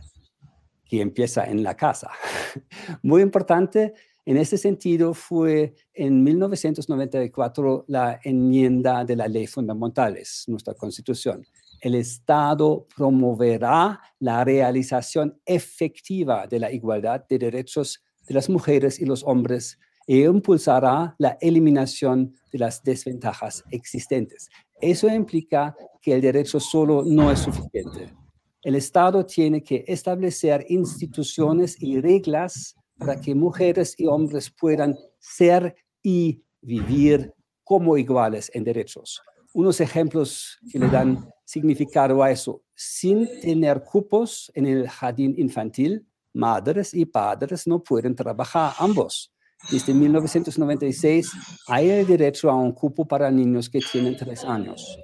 [0.85, 2.11] que empieza en la casa.
[3.03, 3.95] Muy importante
[4.27, 11.45] en ese sentido fue en 1994 la enmienda de la Ley Fundamentales, nuestra Constitución.
[11.81, 19.05] El Estado promoverá la realización efectiva de la igualdad de derechos de las mujeres y
[19.05, 24.49] los hombres e impulsará la eliminación de las desventajas existentes.
[24.81, 28.15] Eso implica que el derecho solo no es suficiente.
[28.63, 35.75] El Estado tiene que establecer instituciones y reglas para que mujeres y hombres puedan ser
[36.03, 39.23] y vivir como iguales en derechos.
[39.55, 42.63] Unos ejemplos que le dan significado a eso.
[42.75, 49.33] Sin tener cupos en el jardín infantil, madres y padres no pueden trabajar ambos.
[49.71, 51.31] Desde 1996
[51.67, 54.99] hay el derecho a un cupo para niños que tienen tres años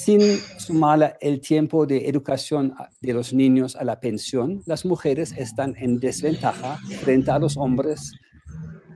[0.00, 5.74] sin sumar el tiempo de educación de los niños a la pensión, las mujeres están
[5.76, 8.12] en desventaja frente a los hombres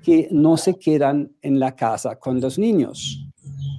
[0.03, 3.23] que no se quedan en la casa con los niños.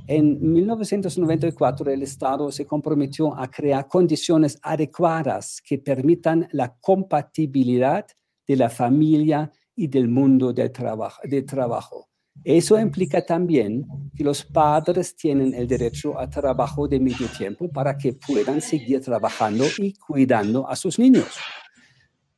[0.08, 8.06] En 1994 el Estado se comprometió a crear condiciones adecuadas que permitan la compatibilidad
[8.48, 11.22] de la familia y del mundo del trabajo.
[11.24, 12.08] De trabajo.
[12.44, 13.86] Eso implica también
[14.16, 19.02] que los padres tienen el derecho a trabajo de medio tiempo para que puedan seguir
[19.02, 21.28] trabajando y cuidando a sus niños.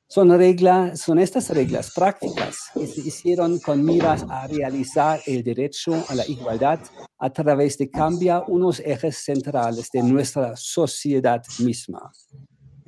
[0.09, 6.01] Son, reglas, son estas reglas prácticas que se hicieron con miras a realizar el derecho
[6.07, 6.79] a la igualdad
[7.17, 12.09] a través de cambiar unos ejes centrales de nuestra sociedad misma.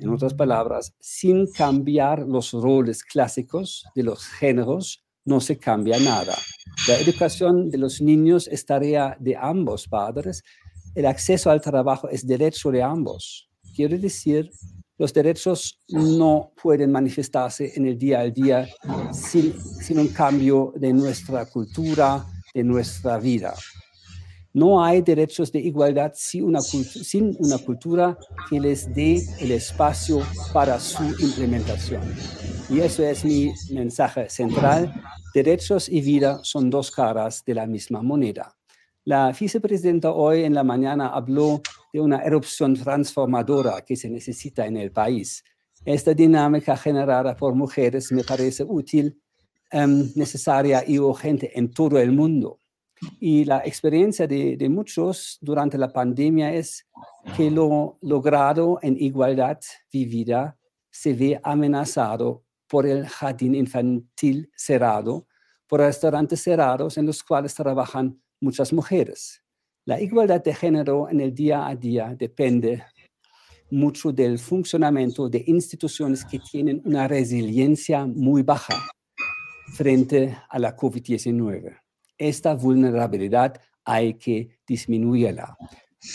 [0.00, 6.34] En otras palabras, sin cambiar los roles clásicos de los géneros, no se cambia nada.
[6.88, 10.42] La educación de los niños es tarea de ambos padres.
[10.94, 13.50] El acceso al trabajo es derecho de ambos.
[13.76, 14.50] Quiere decir,
[14.96, 18.68] los derechos no pueden manifestarse en el día a día
[19.12, 23.54] sin, sin un cambio de nuestra cultura, de nuestra vida.
[24.52, 30.22] No hay derechos de igualdad sin una, sin una cultura que les dé el espacio
[30.52, 32.02] para su implementación.
[32.68, 34.92] Y eso es mi mensaje central.
[35.32, 38.56] Derechos y vida son dos caras de la misma moneda.
[39.04, 44.76] La vicepresidenta hoy en la mañana habló de una erupción transformadora que se necesita en
[44.76, 45.44] el país.
[45.84, 49.18] Esta dinámica generada por mujeres me parece útil,
[49.70, 52.59] em, necesaria y urgente en todo el mundo.
[53.18, 56.86] Y la experiencia de, de, muchos durante la pandemia es
[57.36, 59.58] que lo logrado en igualdad
[59.90, 60.58] vivida
[60.90, 65.26] se ve amenazado por el jardín infantil cerrado,
[65.66, 69.42] por restaurantes cerrados en los cuales trabajan muchas mujeres.
[69.86, 72.84] La igualdad de género en el día a día depende
[73.70, 78.74] mucho del funcionamiento de instituciones que tienen una resiliencia muy baja
[79.74, 81.89] frente a la COVID-19
[82.20, 85.56] esta vulnerabilidad hay que disminuirla.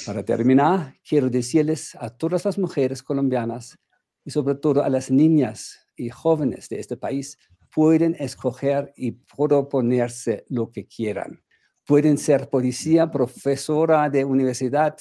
[0.05, 3.77] Para terminar, quiero decirles a todas las mujeres colombianas
[4.23, 7.37] y sobre todo a las niñas y jóvenes de este país,
[7.73, 11.41] pueden escoger y proponerse lo que quieran.
[11.85, 14.95] Pueden ser policía, profesora de universidad,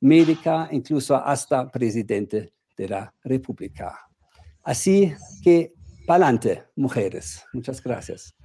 [0.00, 3.98] médica, incluso hasta presidente de la República.
[4.62, 5.72] Así que,
[6.06, 7.42] pa'lante, mujeres.
[7.54, 8.35] Muchas gracias.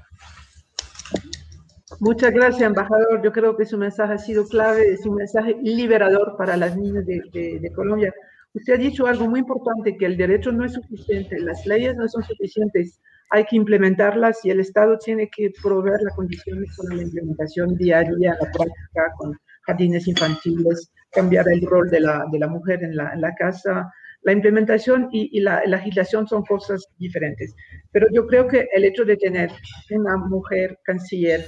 [1.99, 3.21] Muchas gracias, embajador.
[3.23, 7.05] Yo creo que su mensaje ha sido clave, es un mensaje liberador para las niñas
[7.05, 8.13] de, Colombia.
[8.53, 12.07] Usted ha dicho algo muy importante, que el derecho no es suficiente, las leyes no
[12.07, 12.99] son suficientes,
[13.29, 18.37] hay que implementarlas y el Estado tiene que proveer las condiciones para la implementación diaria,
[18.41, 23.13] la práctica, con jardines infantiles, cambiar el rol de la, de la mujer en la,
[23.13, 23.89] en la casa,
[24.23, 27.55] la implementación y, la, legislación son cosas diferentes.
[27.91, 29.51] Pero yo creo que el hecho de tener
[29.89, 31.45] una mujer canciller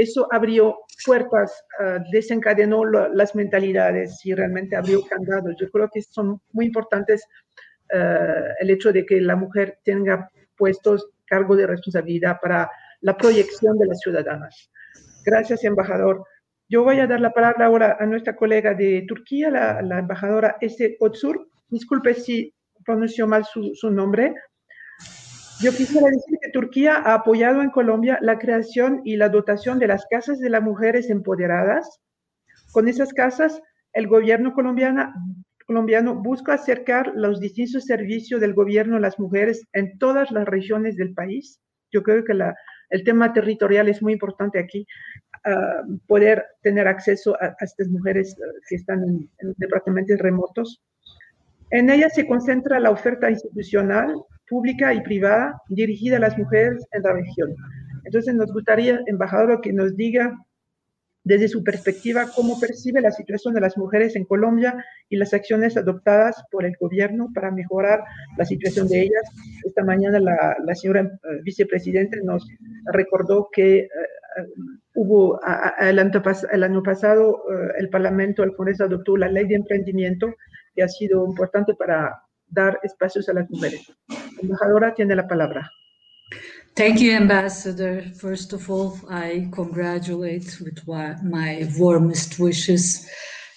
[0.00, 5.54] eso abrió puertas, ah, desencadenó las mentalidades y realmente abrió candados.
[5.60, 7.24] Yo creo que son muy importantes
[7.92, 12.70] ah, el hecho de que la mujer tenga puestos cargo de responsabilidad para
[13.02, 14.70] la proyección de las ciudadanas.
[15.24, 16.24] Gracias, embajador.
[16.68, 20.96] Yo voy a dar la palabra ahora a nuestra colega de Turquía, la, embajadora S.
[21.00, 21.48] Otsur.
[21.68, 24.34] Disculpe si pronunció mal su, su nombre.
[25.62, 29.88] Yo quisiera decir que Turquía ha apoyado en Colombia la creación y la dotación de
[29.88, 32.00] las casas de las mujeres empoderadas.
[32.72, 33.60] Con esas casas,
[33.92, 35.12] el gobierno colombiano,
[35.66, 40.96] colombiano busca acercar los distintos servicios del gobierno a las mujeres en todas las regiones
[40.96, 41.60] del país.
[41.92, 42.54] Yo creo que la,
[42.88, 44.86] el tema territorial es muy importante aquí,
[45.44, 50.82] uh, poder tener acceso a, a estas mujeres uh, que están en, en departamentos remotos.
[51.70, 54.14] En ella se concentra la oferta institucional,
[54.50, 57.54] pública y privada dirigida a las mujeres en la región.
[58.04, 60.36] Entonces nos gustaría, embajador, que nos diga
[61.22, 65.76] desde su perspectiva cómo percibe la situación de las mujeres en Colombia y las acciones
[65.76, 68.02] adoptadas por el gobierno para mejorar
[68.38, 69.22] la situación de ellas.
[69.64, 72.46] Esta mañana la, señora uh, vicepresidenta nos
[72.92, 73.86] recordó que
[74.38, 77.42] uh, hubo a, a, el, año pasado
[77.78, 80.34] el Parlamento, el Congreso adoptó la ley de emprendimiento
[80.74, 82.16] que ha sido importante para
[82.50, 83.92] dar espacios a las mujeres.
[84.40, 85.70] Embajadora tiene la palabra.
[86.74, 88.02] Thank you, Ambassador.
[88.14, 93.08] First of all, I congratulate with my warmest wishes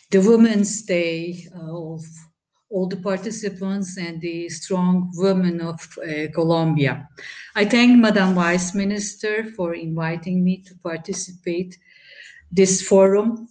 [0.09, 2.03] the Women's Day of
[2.69, 7.07] all the participants and the strong women of uh, Colombia.
[7.55, 11.77] I thank Madam Vice Minister for inviting me to participate
[12.51, 13.47] this forum.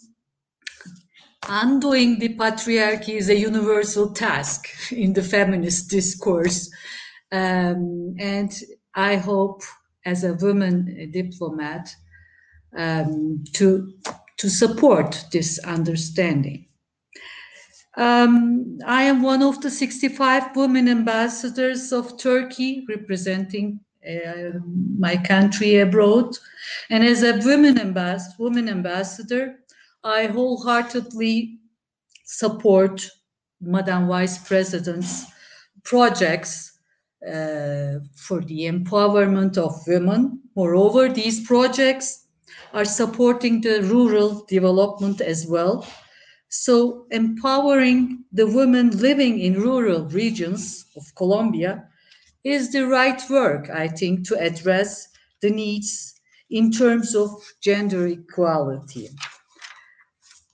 [1.49, 6.70] Undoing the patriarchy is a universal task in the feminist discourse.
[7.32, 8.53] Um, and
[8.95, 9.62] I hope,
[10.05, 11.95] as a woman diplomat,
[12.76, 13.93] um, to
[14.38, 16.66] to support this understanding.
[17.97, 24.59] Um, I am one of the 65 women ambassadors of Turkey representing uh,
[24.99, 26.36] my country abroad.
[26.90, 29.61] And as a women, ambas- woman ambassador,
[30.05, 31.59] I wholeheartedly
[32.24, 33.09] support
[33.61, 35.26] Madam Vice President's
[35.84, 36.78] projects
[37.24, 40.40] uh, for the empowerment of women.
[40.57, 42.26] Moreover, these projects
[42.74, 45.86] are supporting the rural development as well.
[46.48, 51.88] So, empowering the women living in rural regions of Colombia
[52.44, 55.09] is the right work, I think, to address
[55.40, 57.30] the needs in terms of
[57.62, 59.09] gender equality.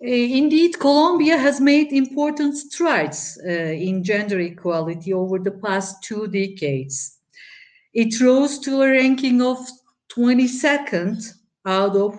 [0.00, 6.28] Uh, indeed, Colombia has made important strides uh, in gender equality over the past two
[6.28, 7.18] decades.
[7.94, 9.58] It rose to a ranking of
[10.12, 11.24] 22nd
[11.66, 12.12] out of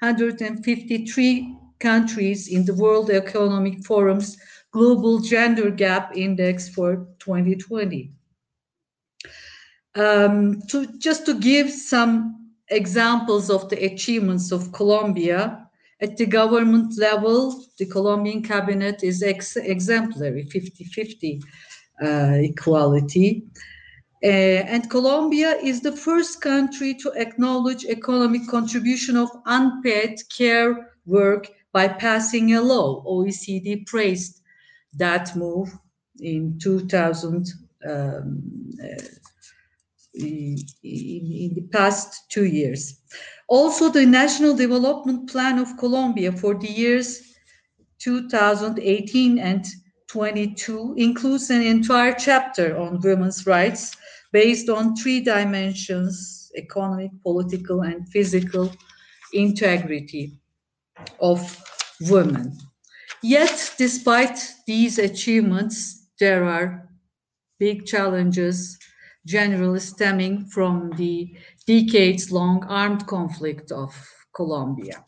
[0.00, 4.38] 153 countries in the World Economic Forum's
[4.70, 8.12] Global Gender Gap Index for 2020.
[9.94, 15.65] Um, to, just to give some examples of the achievements of Colombia,
[16.00, 21.42] at the government level, the Colombian cabinet is ex- exemplary, 50 50
[22.02, 23.44] uh, equality.
[24.22, 31.48] Uh, and Colombia is the first country to acknowledge economic contribution of unpaid care work
[31.72, 33.04] by passing a law.
[33.04, 34.42] OECD praised
[34.94, 35.68] that move
[36.20, 37.46] in 2000.
[37.88, 38.42] Um,
[38.82, 39.02] uh,
[40.16, 43.00] in, in, the past two years.
[43.48, 47.22] Also, the National Development Plan of Colombia for the years
[47.98, 49.64] 2018 and
[50.08, 53.96] 22 includes an entire chapter on women's rights
[54.32, 58.72] based on three dimensions economic, political, and physical
[59.32, 60.40] integrity
[61.20, 61.62] of
[62.00, 62.56] women.
[63.22, 66.88] Yet, despite these achievements, there are
[67.58, 68.78] big challenges
[69.26, 73.92] generally stemming from the decades long armed conflict of
[74.34, 75.04] Colombia.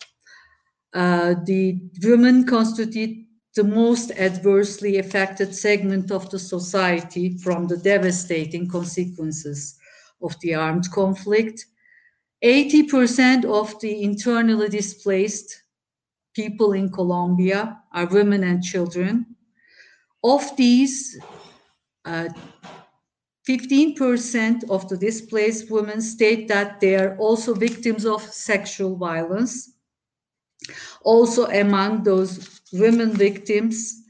[0.92, 8.68] Uh, the women constitute the most adversely affected segment of the society from the devastating
[8.68, 9.78] consequences
[10.22, 11.64] of the armed conflict.
[12.44, 15.62] 80% of the internally displaced
[16.34, 19.26] people in Colombia are women and children.
[20.22, 21.18] Of these,
[22.04, 22.28] uh,
[23.48, 29.72] 15% of the displaced women state that they are also victims of sexual violence.
[31.02, 34.02] Also, among those women victims,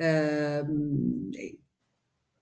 [0.00, 1.32] um,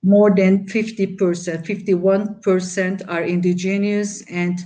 [0.03, 4.59] more than 50%, 51% are indigenous, and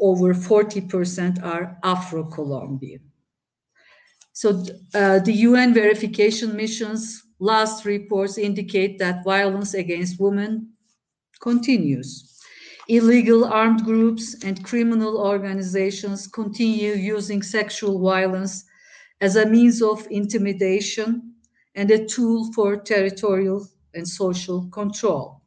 [0.00, 3.00] over 40% are Afro Colombian.
[4.32, 4.64] So,
[4.94, 10.72] uh, the UN verification mission's last reports indicate that violence against women
[11.40, 12.38] continues.
[12.88, 18.64] Illegal armed groups and criminal organizations continue using sexual violence
[19.20, 21.34] as a means of intimidation
[21.74, 25.42] and a tool for territorial and social control.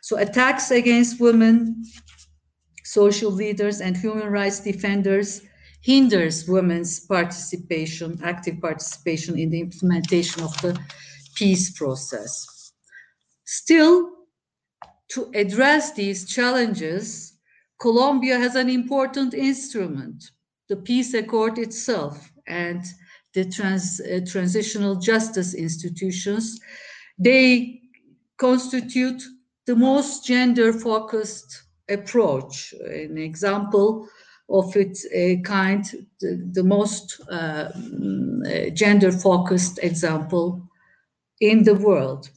[0.00, 1.84] So attacks against women,
[2.84, 5.42] social leaders, and human rights defenders
[5.82, 10.78] hinders women's participation, active participation in the implementation of the
[11.34, 12.72] peace process.
[13.44, 14.10] Still,
[15.12, 17.34] to address these challenges,
[17.80, 20.30] Colombia has an important instrument,
[20.68, 22.82] the peace accord itself and
[23.34, 26.58] the trans, uh, transitional justice institutions.
[27.18, 27.80] They
[28.38, 29.22] constitute
[29.66, 32.72] the most gender focused approach.
[32.84, 34.08] An example
[34.48, 35.84] of its uh, kind,
[36.20, 37.68] the, the most uh,
[38.74, 40.68] gender focused example
[41.40, 42.30] in the world.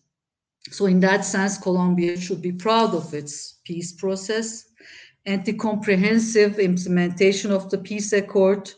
[0.71, 4.65] So, in that sense, Colombia should be proud of its peace process,
[5.25, 8.71] and the comprehensive implementation of the peace accord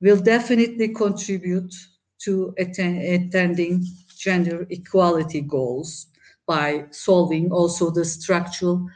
[0.00, 1.74] will definitely contribute
[2.18, 3.84] to attend, attending
[4.16, 6.06] gender equality goals
[6.46, 8.88] by solving also the structural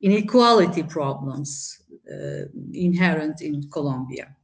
[0.00, 4.34] inequality problems uh, inherent in Colombia.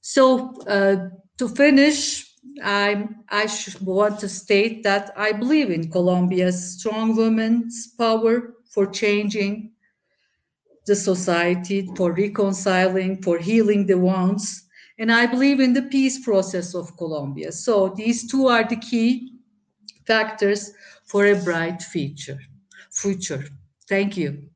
[0.00, 2.29] So, uh, to finish,
[2.62, 3.48] I, I
[3.82, 9.72] want to state that I believe in Colombia's strong women's power for changing
[10.86, 14.66] the society, for reconciling, for healing the wounds.
[14.98, 17.52] And I believe in the peace process of Colombia.
[17.52, 19.38] So these two are the key
[20.06, 20.72] factors
[21.06, 22.38] for a bright future.
[22.90, 23.44] future.
[23.88, 24.50] Thank you.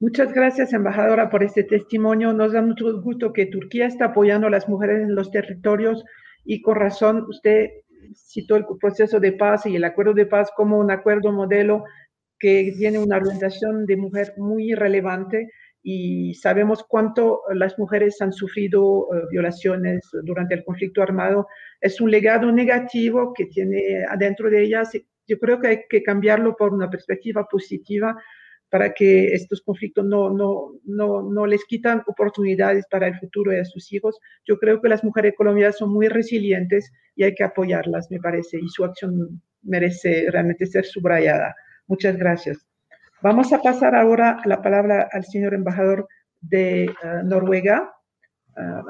[0.00, 2.32] Muchas gracias, embajadora, por este testimonio.
[2.32, 6.04] Nos da mucho gusto que Turquía está apoyando a las mujeres en los territorios
[6.44, 7.68] y con razón usted
[8.14, 11.84] citó el proceso de paz y el acuerdo de paz como un acuerdo modelo
[12.38, 15.50] que tiene una orientación de mujer muy relevante
[15.82, 21.46] y sabemos cuánto las mujeres han sufrido eh, violaciones durante el conflicto armado.
[21.80, 24.90] Es un legado negativo que tiene adentro de ellas.
[25.26, 28.16] Yo creo que hay que cambiarlo por una perspectiva positiva
[28.70, 33.64] para que estos conflictos no, no, no, no les quitan oportunidades para el futuro de
[33.64, 34.18] sus hijos.
[34.44, 38.58] Yo creo que las mujeres colombianas son muy resilientes y hay que apoyarlas, me parece,
[38.58, 41.54] y su acción merece realmente ser subrayada.
[41.86, 42.58] Muchas gracias.
[43.22, 46.06] Vamos a pasar ahora la palabra al señor embajador
[46.40, 46.90] de eh,
[47.24, 47.92] Noruega.
[48.56, 48.82] Ah,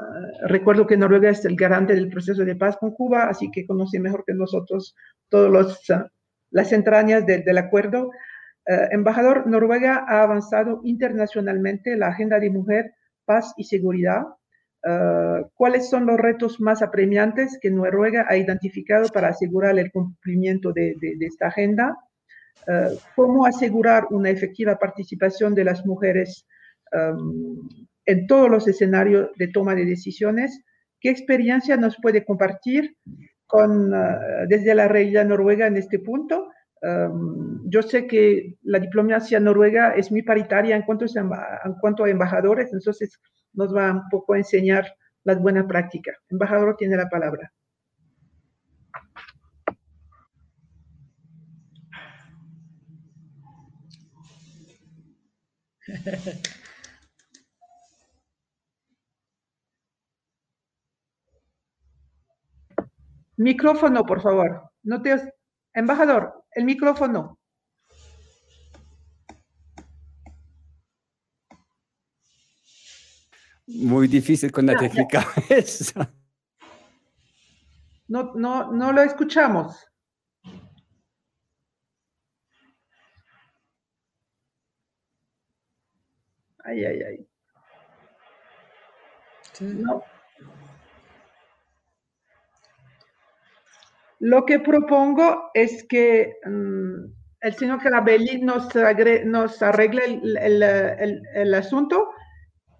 [0.47, 3.99] recuerdo que Noruega es el garante del proceso de paz con Cuba, así que conoce
[3.99, 4.95] mejor que nosotros
[5.29, 6.03] todas uh,
[6.51, 8.11] las entrañas del acuerdo.
[8.69, 12.93] Eh, embajador, Noruega ha avanzado internacionalmente la agenda de mujer,
[13.25, 14.21] paz y seguridad.
[14.85, 20.71] Eh, ¿Cuáles son los retos más apremiantes que Noruega ha identificado para asegurar el cumplimiento
[20.71, 21.97] de, esta agenda?
[22.67, 26.45] Eh, ¿Cómo asegurar una efectiva participación de las mujeres
[28.05, 30.63] en todos los escenarios de toma de decisiones?
[30.99, 32.95] ¿Qué experiencia nos puede compartir
[33.47, 33.91] con,
[34.47, 36.49] desde la realidad noruega en este punto?
[37.65, 42.71] Yo sé que la diplomacia noruega es muy paritaria en cuanto, a, cuanto a embajadores,
[42.73, 43.19] entonces
[43.53, 44.85] nos va un poco a enseñar
[45.23, 46.17] las buenas prácticas.
[46.29, 47.51] Embajador tiene la palabra.
[63.37, 64.69] Micrófono, por favor.
[64.83, 65.17] No te,
[65.73, 67.39] Embajador, el micrófono.
[73.67, 75.27] Muy difícil con la técnica
[78.07, 79.85] No, no, no lo escuchamos.
[86.63, 87.27] Ay, ay, ay.
[89.61, 90.03] No.
[94.19, 97.05] Lo que propongo es que mm,
[97.41, 98.75] el señor Carabelli nos,
[99.61, 102.09] arregle el, asunto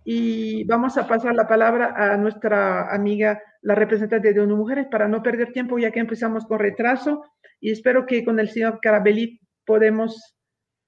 [0.03, 5.07] y vamos a pasar la palabra a nuestra amiga, la representante de ONU Mujeres, para
[5.07, 7.23] no perder tiempo ya que empezamos con retraso
[7.61, 10.35] y espero que con el señor Carabelli podemos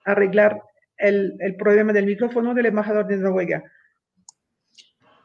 [0.04, 0.62] arreglar
[0.98, 3.64] el, el problema del micrófono del embajador de Noruega.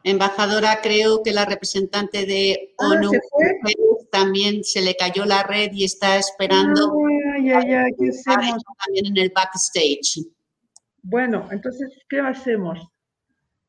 [0.09, 3.11] Embajadora, creo que la representante de ah, ONU
[4.13, 6.93] también se le cayó la red y está esperando
[7.35, 7.51] ay,
[7.99, 8.63] ¿qué hacemos?
[8.85, 10.25] también en el backstage.
[11.03, 12.79] Bueno, entonces, ¿qué hacemos?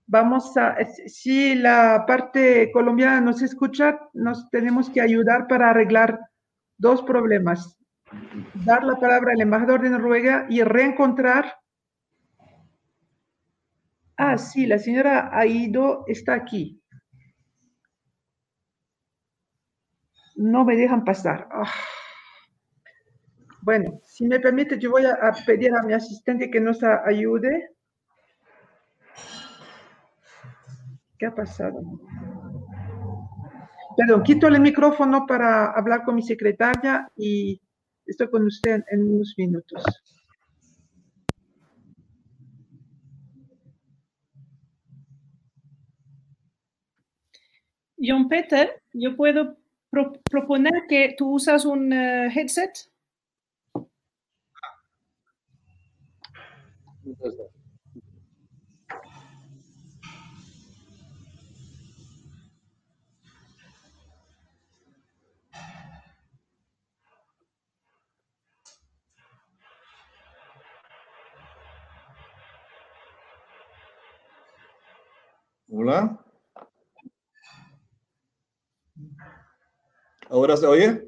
[0.06, 0.78] Vamos a,
[1.08, 6.20] si la parte colombiana nos escucha, nos tenemos que ayudar para arreglar
[6.78, 7.80] dos problemas.
[8.64, 11.56] Dar la palabra al embajador de Noruega y reencontrar
[14.18, 16.82] Ah, sí, la señora Aido está aquí.
[20.36, 21.48] No me dejan pasar.
[21.52, 21.72] Ah.
[23.62, 27.72] Bueno, si me permite, yo voy a, pedir a mi asistente que nos ayude.
[31.20, 31.82] ¿Qué ha pasado?
[33.98, 37.62] Perdón, quito el micrófono para hablar con mi secretaria y
[38.06, 39.84] estoy con usted en unos minutos.
[48.08, 49.58] John Peter, yo puedo
[50.32, 52.72] proponer que tú usas un eh, headset.
[75.70, 76.27] Hola.
[80.30, 81.08] ¿Ahora se oye?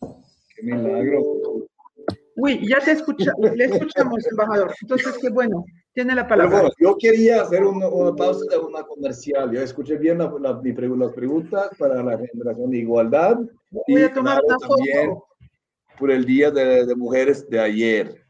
[0.00, 1.22] Qué milagro.
[2.36, 4.74] Uy, ya te escucha, le escuchamos, embajador.
[4.82, 6.62] Entonces, qué bueno, tiene la palabra.
[6.62, 9.52] Bueno, yo quería hacer una, pausa de una comercial.
[9.52, 13.38] Yo escuché bien la, las preguntas para la generación de igualdad.
[13.70, 15.16] Voy a tomar una también
[15.98, 18.24] por el Día de, de Mujeres de ayer.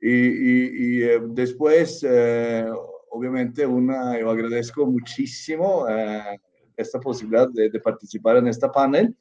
[0.00, 2.66] Y, y, y eh, después, eh,
[3.10, 6.38] obviamente, una, yo agradezco muchísimo eh,
[6.76, 9.14] esta posibilidad de, de, participar en esta panel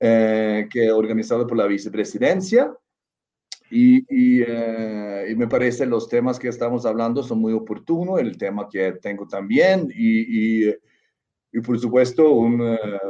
[0.00, 2.72] eh, que organizado por la vicepresidencia.
[3.70, 8.38] Y, y, eh, y, me parece los temas que estamos hablando son muy oportunos, el
[8.38, 12.60] tema que tengo también y, y por supuesto un,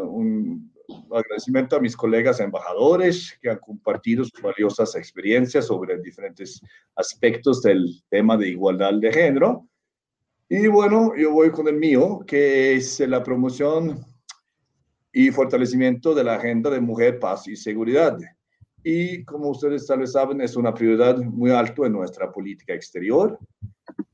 [0.08, 0.72] un,
[1.12, 6.60] agradecimiento a mis colegas embajadores que han compartido sus valiosas experiencias sobre diferentes
[6.94, 9.68] aspectos del tema de igualdad de género
[10.48, 14.02] y bueno, yo voy con el mío, que es la promoción
[15.12, 18.18] y fortalecimiento de la agenda de mujer, paz y seguridad.
[18.82, 23.38] Y como ustedes tal vez saben, es una prioridad muy alta en nuestra política exterior.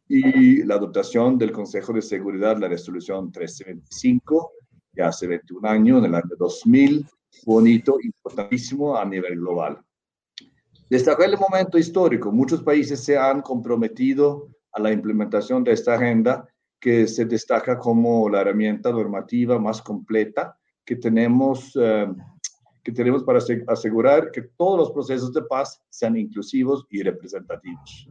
[0.08, 4.52] Y la adoptación del Consejo de Seguridad, la resolución 1325,
[4.92, 7.06] ya hace 21 años, en el año 2000,
[7.46, 9.78] bonito, importantísimo a nivel global.
[10.90, 12.32] Destacar el momento histórico.
[12.32, 16.46] Muchos países se han comprometido a la implementación de esta agenda
[16.80, 22.08] que se destaca como la herramienta normativa más completa que tenemos, eh,
[22.82, 28.08] que tenemos para asegurar que todos los procesos de paz sean inclusivos y representativos.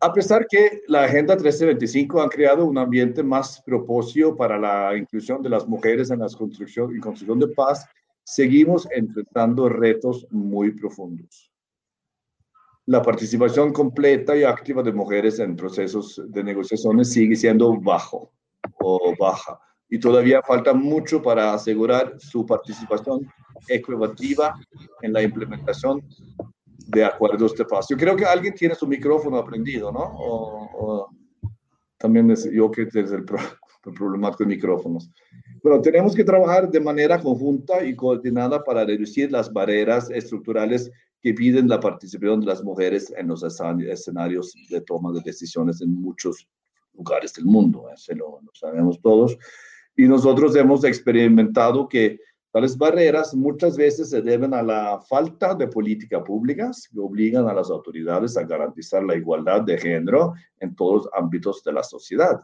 [0.00, 5.42] A pesar que la Agenda 1325 ha creado un ambiente más propósito para la inclusión
[5.42, 7.84] de las mujeres en la construcción y construcción de paz,
[8.22, 11.47] seguimos enfrentando retos muy profundos
[12.88, 18.32] la participación completa y activa de mujeres en procesos de negociaciones sigue siendo bajo
[18.80, 19.60] o baja
[19.90, 23.30] y todavía falta mucho para asegurar su participación
[23.68, 24.54] equitativa
[25.02, 26.02] en la implementación
[26.86, 27.88] de acuerdos de paz.
[27.90, 30.00] Yo creo que alguien tiene su micrófono aprendido, ¿no?
[30.00, 31.08] O,
[31.98, 33.38] también es yo que es el, pro,
[33.84, 35.10] el problemático micrófonos.
[35.62, 40.90] Bueno, tenemos que trabajar de manera conjunta y coordinada para reducir las barreras estructurales
[41.20, 45.94] que piden la participación de las mujeres en los escenarios de toma de decisiones en
[45.94, 46.48] muchos
[46.94, 49.36] lugares del mundo, eso lo, lo sabemos todos.
[49.96, 52.20] Y nosotros hemos experimentado que
[52.52, 57.54] tales barreras muchas veces se deben a la falta de políticas públicas que obligan a
[57.54, 62.40] las autoridades a garantizar la igualdad de género en todos los ámbitos de la sociedad.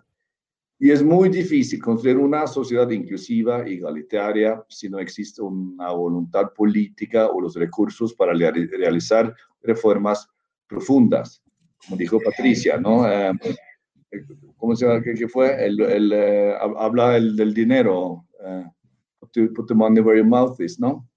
[0.85, 7.29] Y es muy difícil construir una sociedad inclusiva, igualitaria, si no existe una voluntad política
[7.29, 10.29] o los recursos para realizar reformas
[10.67, 11.43] profundas.
[11.83, 13.11] Como dijo Patricia, ¿no?
[13.11, 13.33] Eh,
[14.59, 15.01] ¿Cómo se llama?
[15.01, 15.65] ¿Qué, fue?
[15.65, 18.27] El, el, eh, habla el, del dinero.
[18.41, 18.69] Uh,
[19.55, 21.09] put, the money where your mouth is, ¿no?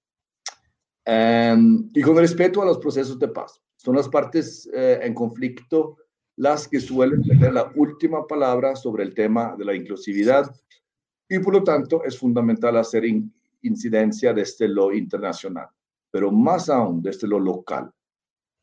[1.06, 3.60] Um, y con respeto a los procesos de paz.
[3.76, 5.98] Son las partes uh, en conflicto
[6.38, 10.54] las que suelen tener la última palabra sobre el tema de la inclusividad
[11.28, 13.04] y por lo tanto es fundamental hacer
[13.62, 15.66] incidencia desde lo internacional,
[16.10, 17.90] pero más aún desde lo local,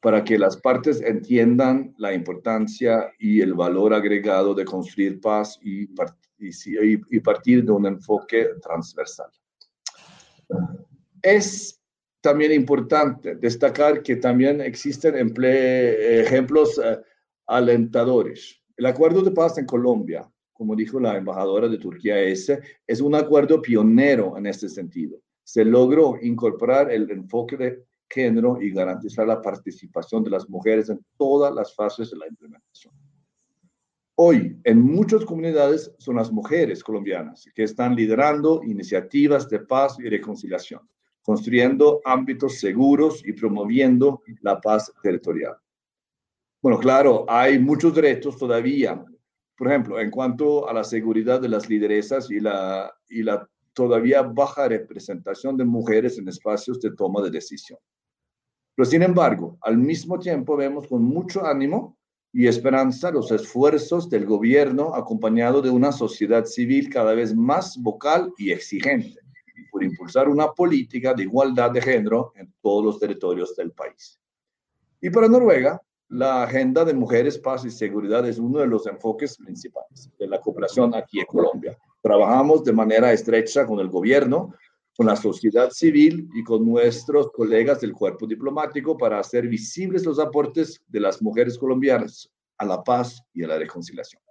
[0.02, 5.90] para que las partes entiendan la importancia y el valor agregado de construir paz y,
[6.40, 9.30] y partir de un enfoque transversal.
[11.22, 11.82] Es
[12.22, 17.02] también importante destacar que también existen ejemplos eh,
[17.48, 18.62] alentadores.
[18.78, 22.50] El acuerdo de paz en Colombia, como dijo la embajadora de Turquía, es,
[23.02, 25.20] un acuerdo pionero en este sentido.
[25.44, 31.04] Se logró incorporar el enfoque de género y garantizar la participación de las mujeres en
[31.18, 32.94] todas las fases de la implementación.
[34.18, 40.10] Hoy, en muchas comunidades son las mujeres colombianas que están liderando iniciativas de paz y
[40.10, 40.82] reconciliación.
[41.22, 45.56] construyendo ámbitos seguros y promoviendo la paz territorial.
[46.66, 49.06] Bueno, claro, hay muchos retos todavía.
[49.56, 54.24] Por ejemplo, en cuanto a la seguridad de las lideresas y la, y la todavía
[54.24, 57.78] baja representación de mujeres en espacios de toma de decisión.
[58.74, 62.00] Pero sin embargo, al mismo tiempo vemos con mucho ánimo
[62.34, 68.34] y esperanza los esfuerzos del gobierno acompañado de una sociedad civil cada vez más vocal
[68.40, 69.20] y exigente
[69.72, 74.20] por impulsar una política de igualdad de género en todos los territorios del país.
[75.00, 75.80] Y para Noruega,
[76.10, 80.40] la agenda de mujeres, paz y seguridad es uno de los enfoques principales de la
[80.40, 81.78] cooperación aquí en Colombia.
[82.02, 84.54] Trabajamos de manera estrecha con el gobierno
[84.96, 90.20] con la sociedad civil y con nuestros colegas del cuerpo diplomático para hacer visibles los
[90.20, 94.22] aportes de las mujeres colombianas a la paz y a la reconciliación.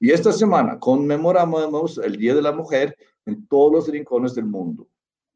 [0.00, 4.88] Y esta semana conmemoramos el Día de la Mujer en todos los rincones del mundo.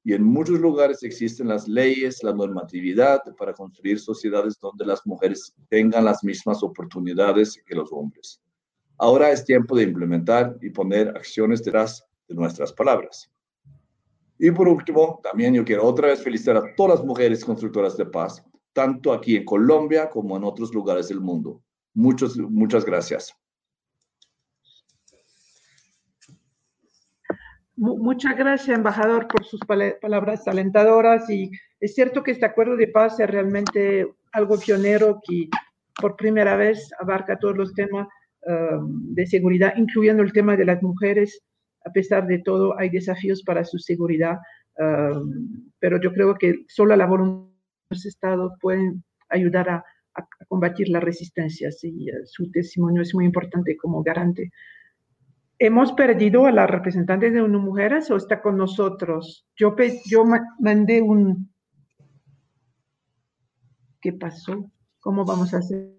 [0.03, 5.55] Y en muchos lugares existen las leyes, la normatividad para construir sociedades donde las mujeres
[5.69, 8.41] tengan las mismas oportunidades que los hombres.
[8.97, 13.31] Ahora es tiempo de implementar y poner acciones detrás de nuestras palabras.
[14.39, 18.07] Y por último, también yo quiero otra vez felicitar a todas las mujeres constructoras de
[18.07, 18.43] paz,
[18.73, 21.63] tanto aquí en Colombia como en otros lugares del mundo.
[21.93, 23.35] Muchas, muchas gracias.
[27.83, 31.31] Muchas gracias, embajador, por sus palabras alentadoras.
[31.31, 31.51] Y
[31.81, 35.49] es cierto que este acuerdo de paz es realmente algo pionero que
[35.99, 38.07] por primera vez abarca todos los temas
[38.47, 41.43] um, de seguridad, incluyendo el tema de las mujeres
[41.87, 44.39] a pesar de todo, hay desafíos para su seguridad,
[44.79, 47.49] um, pero yo creo que solo la voluntad
[47.89, 49.85] de los estados pueden ayudar a,
[50.49, 54.51] combatir las resistencias y uh, su testimonio es muy importante como garante.
[55.63, 59.47] ¿Hemos perdido a la representante de unas mujeres o está con nosotros?
[59.55, 60.25] Yo, yo
[60.59, 61.53] mandé un...
[64.01, 64.73] ¿Qué pasó?
[65.01, 65.91] ¿Cómo vamos a hacer?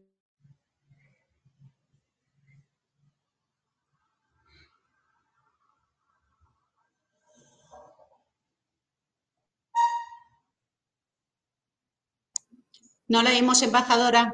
[13.08, 14.34] No la vimos, embajadora.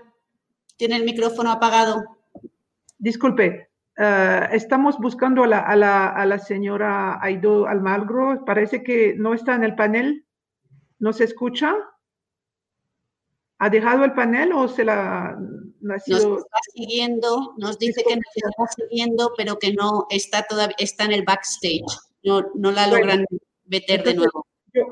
[0.78, 2.05] Tiene el micrófono apagado.
[2.97, 3.66] Disculpe,
[3.97, 8.43] eh, estamos buscando a la, señora Aido Almagro.
[8.45, 10.25] Parece que no está en el panel.
[10.99, 11.75] ¿No se escucha?
[13.59, 15.35] ¿Ha dejado el panel o se la
[15.79, 21.05] Nos está siguiendo, nos dice que nos está siguiendo, pero que no está todavía, está
[21.05, 21.81] en el backstage.
[22.23, 23.25] No, no la logran
[23.65, 24.45] meter de nuevo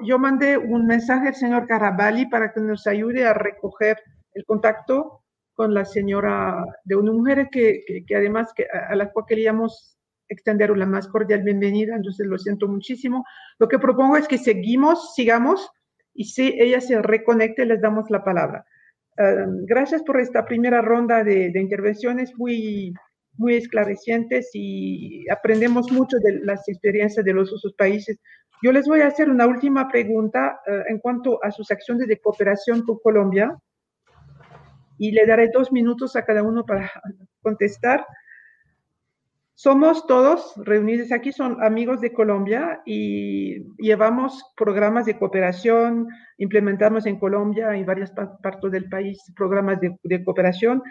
[0.04, 3.98] yo, mandé un mensaje al señor Caraballi para que nos ayude a recoger
[4.34, 5.22] el contacto
[5.56, 9.98] con la señora de una mujer que, que, además que, a, la cual queríamos
[10.28, 13.26] extender una más cordial bienvenida, entonces lo siento muchísimo.
[13.60, 15.70] Lo que propongo es que seguimos, sigamos,
[16.14, 18.66] y si ella se reconecte, les damos la palabra.
[19.66, 22.94] Gracias por esta primera ronda de, de, intervenciones muy,
[23.38, 28.20] muy esclarecientes y aprendemos mucho de las experiencias de los otros países.
[28.62, 32.20] Yo les voy a hacer una última pregunta eh, en cuanto a sus acciones de
[32.20, 33.56] cooperación con Colombia
[34.98, 36.92] y le daré dos minutos a cada uno para
[37.42, 38.06] contestar.
[39.58, 47.18] Somos todos reunidos aquí, son amigos de Colombia y llevamos programas de cooperación, implementamos en
[47.18, 50.84] Colombia y varias partes del país programas de, cooperación.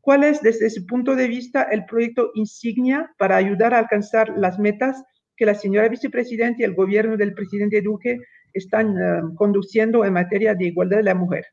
[0.00, 4.58] ¿Cuál es, desde su punto de vista, el proyecto insignia para ayudar a alcanzar las
[4.58, 5.04] metas
[5.36, 8.18] que la señora vicepresidenta y el gobierno del presidente Duque
[8.54, 11.44] están eh, conduciendo en materia de igualdad de la mujer.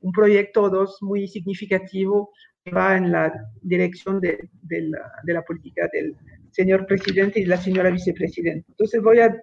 [0.00, 2.30] Un proyecto dos muy significativo
[2.74, 3.32] va en la
[3.62, 4.48] dirección de,
[5.24, 6.16] la, política del
[6.50, 8.66] señor presidente y la señora vicepresidenta.
[8.68, 9.36] Entonces voy a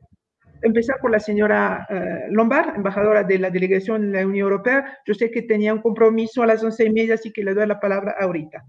[0.62, 4.98] empezar por la señora uh, Lombard, embajadora de la delegación de la Unión Europea.
[5.06, 7.68] Yo sé que tenía un compromiso a las once y media, así que le doy
[7.68, 8.64] la palabra ahorita.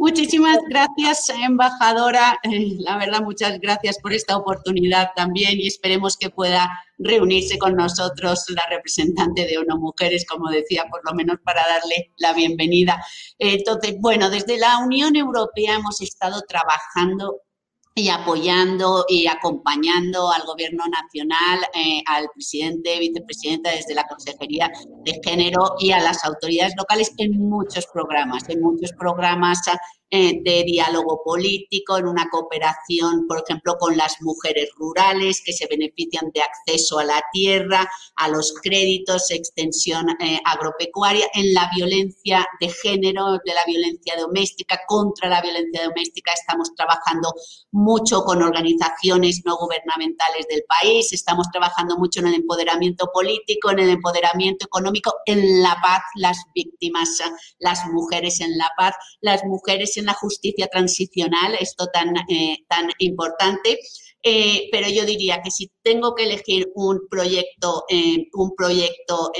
[0.00, 2.38] Muchísimas gracias, embajadora.
[2.42, 7.76] Eh, la verdad, muchas gracias por esta oportunidad también y esperemos que pueda reunirse con
[7.76, 13.04] nosotros la representante de ONU Mujeres, como decía, por lo menos para darle la bienvenida.
[13.38, 17.42] Entonces, bueno, desde la Unión Europea hemos estado trabajando
[17.94, 24.70] y apoyando y acompañando al gobierno nacional, eh, al presidente, vicepresidenta desde la Consejería
[25.04, 29.60] de Género y a las autoridades locales en muchos programas, en muchos programas
[30.12, 35.68] eh, de diálogo político, en una cooperación, por ejemplo, con las mujeres rurales que se
[35.68, 42.44] benefician de acceso a la tierra, a los créditos, extensión eh, agropecuaria, en la violencia
[42.60, 46.32] de género, de la violencia doméstica, contra la violencia doméstica.
[46.32, 47.32] Estamos trabajando
[47.70, 53.78] mucho con organizaciones no gubernamentales del país, estamos trabajando mucho en el empoderamiento político, en
[53.78, 57.18] el empoderamiento económico, en la paz, las víctimas,
[57.60, 62.90] las mujeres en la paz, las mujeres en la justicia transicional, esto tan, eh, tan
[62.98, 63.78] importante.
[64.22, 69.32] Eh, pero yo diría que si tengo que elegir un proyecto, eh, un proyecto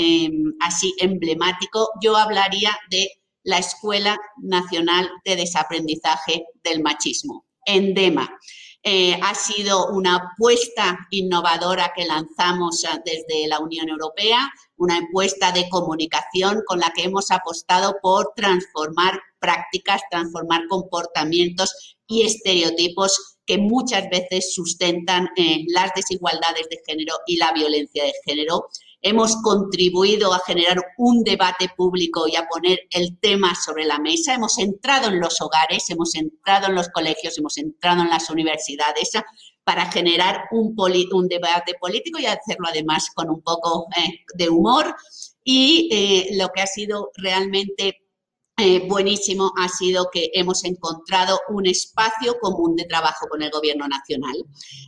[0.61, 3.11] así emblemático, yo hablaría de
[3.43, 8.39] la Escuela Nacional de Desaprendizaje del Machismo, ENDEMA.
[8.83, 16.63] Ha sido una apuesta innovadora que lanzamos desde la Unión Europea, una apuesta de comunicación
[16.67, 24.55] con la que hemos apostado por transformar prácticas, transformar comportamientos y estereotipos que muchas veces
[24.55, 28.69] sustentan eh, las desigualdades de género y la violencia de género.
[29.03, 34.35] Hemos contribuido a generar un debate público y a poner el tema sobre la mesa.
[34.35, 39.13] Hemos entrado en los hogares, hemos entrado en los colegios, hemos entrado en las universidades
[39.65, 40.75] para generar un,
[41.29, 44.95] debate político y hacerlo además con un poco eh, de humor.
[45.45, 48.03] Y eh, lo que ha sido realmente
[48.61, 53.89] eh, buenísimo ha sido que hemos encontrado un espacio común de trabajo con el Gobierno
[53.89, 54.37] Nacional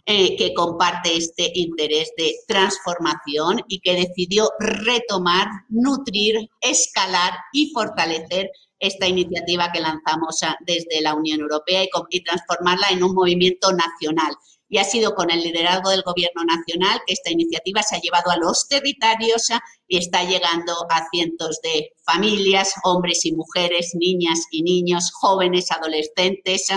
[0.05, 8.51] eh, que comparte este interés de transformación y que decidió retomar, nutrir, escalar y fortalecer
[8.79, 14.35] esta iniciativa que lanzamos desde la Unión Europea y transformarla en un movimiento nacional
[14.73, 18.31] y ha sido con el liderazgo del Gobierno Nacional que esta iniciativa se ha llevado
[18.31, 19.49] a los territorios
[19.87, 26.69] y está llegando a cientos de familias, hombres y mujeres, niñas y niños, jóvenes, adolescentes,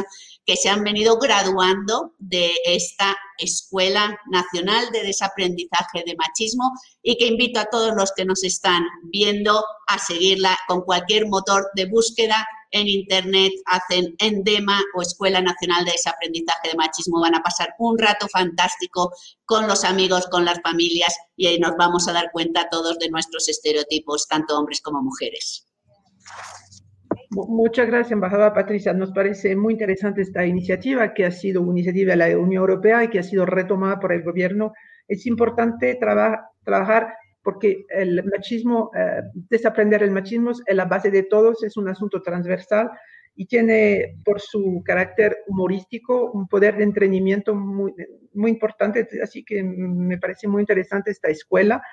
[0.46, 6.72] que se han venido graduando de esta Escuela Nacional de Desaprendizaje de Machismo
[7.02, 11.68] y que invito a todos los que nos están viendo a seguirla con cualquier motor
[11.76, 17.22] de búsqueda en Internet, hacen ENDEMA o Escuela Nacional de Desaprendizaje de Machismo.
[17.22, 19.12] Van a pasar un rato fantástico
[19.46, 23.10] con los amigos, con las familias y ahí nos vamos a dar cuenta todos de
[23.10, 25.66] nuestros estereotipos, tanto hombres como mujeres.
[27.36, 28.94] Muchas gracias, embajadora Patricia.
[28.94, 33.04] Nos parece muy interesante esta iniciativa que ha sido una iniciativa de la Unión Europea
[33.04, 34.72] y que ha sido retomada por el gobierno.
[35.06, 37.14] Es importante trabajar
[37.44, 42.22] porque el machismo, eh, desaprender el machismo es la base de todos, es un asunto
[42.22, 42.90] transversal
[43.36, 47.94] y tiene por su carácter humorístico un poder de entrenamiento muy,
[48.34, 51.84] muy importante, así que me parece muy interesante esta escuela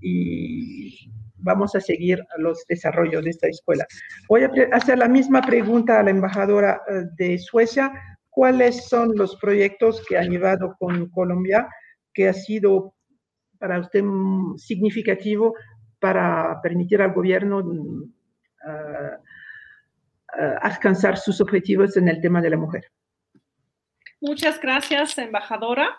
[0.00, 1.12] y
[1.46, 3.86] vamos a seguir los desarrollos de esta escuela.
[4.28, 7.92] Voy a hacer la misma pregunta a la embajadora eh, de Suecia.
[8.28, 11.66] ¿Cuáles son los proyectos que ha llevado con Colombia
[12.12, 12.94] que ha sido
[13.58, 14.04] para usted
[14.56, 15.54] significativo
[15.98, 18.12] para permitir al gobierno mm,
[20.60, 22.84] alcanzar sus objetivos en el tema de la mujer?
[24.20, 25.98] Muchas gracias, embajadora.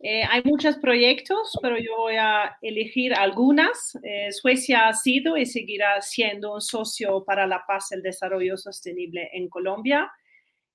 [0.00, 3.98] Eh, hay muchos proyectos, pero yo voy a elegir algunas.
[4.02, 8.56] Eh, Suecia ha sido y seguirá siendo un socio para la paz y el desarrollo
[8.56, 10.10] sostenible en Colombia.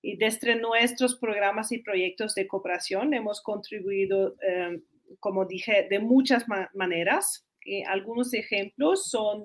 [0.02, 4.82] Y desde nuestros programas y proyectos de cooperación hemos contribuido eh,
[5.20, 7.48] como dije, de muchas maneras.
[7.66, 9.44] Eh, algunos ejemplos son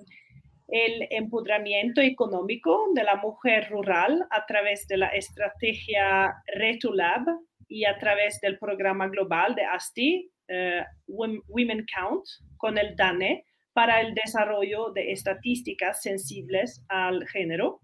[0.68, 7.24] el empoderamiento económico de la mujer rural a través de la estrategia RetuLab
[7.68, 12.24] y a través del programa global de ASTI, eh, Women Count,
[12.56, 17.80] con el DANE, para el desarrollo de estadísticas sensibles al género.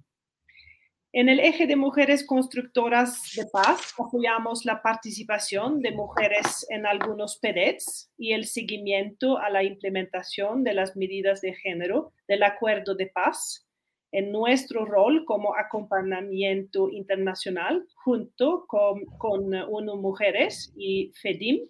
[1.15, 7.39] En el eje de mujeres constructoras de paz apoyamos la participación de mujeres en algunos
[7.39, 13.09] PEDETs y el seguimiento a la implementación de las medidas de género del acuerdo de
[13.09, 13.69] paz
[14.13, 21.67] en nuestro rol como acompañamiento internacional junto con, con UNO Mujeres y FEDIM.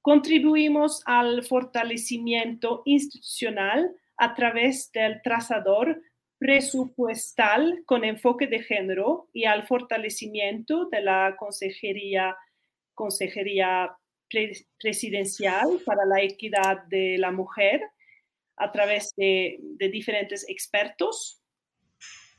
[0.00, 6.00] Contribuimos al fortalecimiento institucional a través del trazador
[6.38, 12.34] presupuestal con enfoque de género y al fortalecimiento de la consejería,
[12.94, 13.94] consejería
[14.78, 17.82] presidencial para la equidad de la mujer
[18.60, 19.58] a través de,
[19.92, 21.42] diferentes expertos.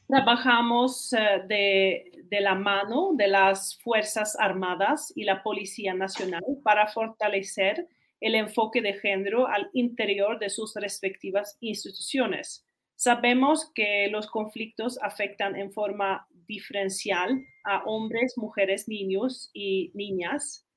[0.07, 6.87] Trabajamos eh, de, de la mano de las Fuerzas Armadas y la Policía Nacional para
[6.87, 7.87] fortalecer
[8.19, 12.65] el enfoque de género al interior de sus respectivas instituciones
[13.01, 20.67] Sabemos que los conflictos afectan en forma diferencial a hombres, mujeres, niños y niñas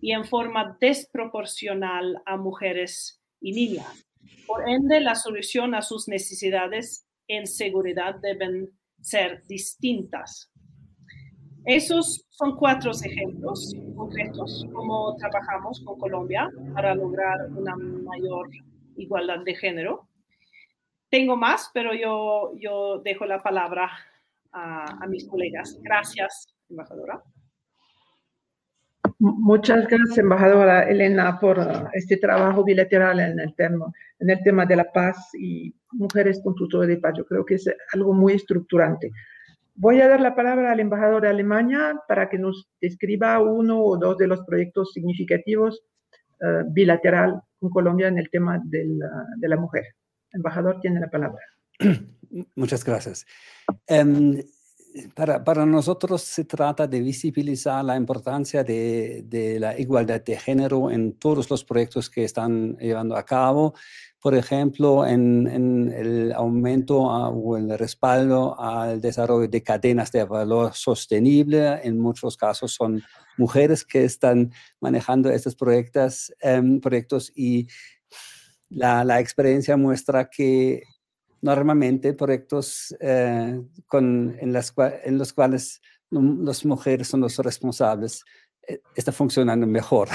[0.00, 4.06] y en forma desproporcional a mujeres y niñas.
[4.46, 8.70] Por ende, la solución a sus necesidades en seguridad deben
[9.00, 10.50] ser distintas.
[11.66, 18.50] Esos son cuatro ejemplos concretos cómo trabajamos con Colombia para lograr una mayor
[18.96, 20.08] igualdad de género.
[21.08, 23.90] Tengo más, pero yo, yo dejo la palabra
[24.52, 25.78] a, a mis colegas.
[25.82, 27.22] Gracias, embajadora.
[29.26, 31.58] Muchas gracias, embajadora Elena, por
[31.94, 33.86] este trabajo bilateral en el, tema,
[34.18, 37.14] en el tema de la paz y mujeres con tutor de paz.
[37.16, 37.64] Yo creo que es
[37.94, 39.10] algo muy estructurante.
[39.76, 43.96] Voy a dar la palabra al embajador de Alemania para que nos describa uno o
[43.96, 45.82] dos de los proyectos significativos
[46.42, 48.84] uh, bilateral con Colombia en el tema de
[49.40, 49.86] la, mujer.
[50.32, 51.40] Embajador, tiene la palabra.
[52.56, 53.24] Muchas gracias.
[53.88, 54.36] Um,
[55.14, 61.14] para, para, nosotros se trata de visibilizar la importancia de, la igualdad de género en
[61.14, 63.74] todos los proyectos que están llevando a cabo.
[64.20, 70.72] Por ejemplo, en, el aumento a, o el respaldo al desarrollo de cadenas de valor
[70.74, 71.80] sostenible.
[71.82, 73.02] En muchos casos son
[73.36, 77.66] mujeres que están manejando estos proyectos, um, proyectos y
[78.70, 80.82] la experiencia muestra que
[81.44, 84.52] normalmente proyectos eh, con, en,
[85.18, 88.24] los cuales las mujeres son los responsables
[88.66, 90.08] eh, está funcionando mejor.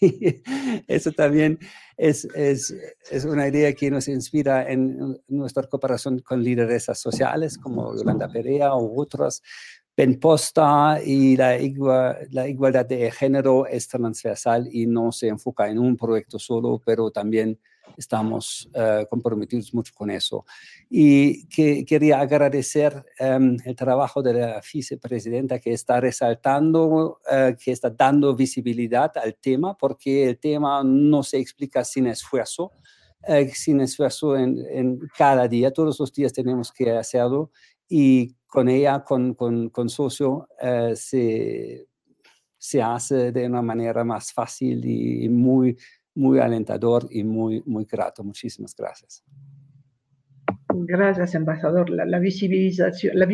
[0.88, 1.60] Eso también
[1.96, 2.74] es, es,
[3.08, 8.74] es, una idea que nos inspira en nuestra cooperación con lideresas sociales como Yolanda Perea
[8.74, 9.40] o otras.
[10.20, 15.78] Posta y la, igual, la igualdad de género es transversal y no se enfoca en
[15.78, 17.60] un proyecto solo, pero también
[17.96, 20.44] estamos uh, comprometidos mucho con eso.
[20.88, 27.72] Y que quería agradecer um, el trabajo de la vicepresidenta que está resaltando, uh, que
[27.72, 32.72] está dando visibilidad al tema, porque el tema no se explica sin esfuerzo.
[33.26, 37.52] Uh, sin esfuerzo en, en, cada día, todos los días tenemos que hacerlo
[37.88, 40.48] y con ella, con, con, con socio,
[40.94, 41.86] se,
[42.58, 45.76] se hace de una manera más fácil y muy
[46.14, 48.22] muy alentador y muy, muy grato.
[48.22, 49.24] Muchísimas gracias.
[50.68, 51.90] Gracias, embajador.
[51.90, 53.26] La, la visibilización, la,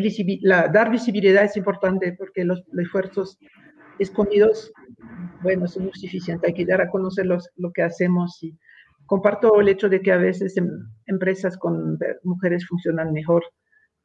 [0.42, 3.38] la, dar visibilidad es importante porque los, los, esfuerzos
[3.98, 4.72] escondidos,
[5.42, 6.40] bueno, son muy.
[6.44, 8.56] Hay que dar a conocer los, lo que hacemos y
[9.06, 10.68] comparto el hecho de que a veces en,
[11.06, 13.44] empresas con mujeres funcionan mejor.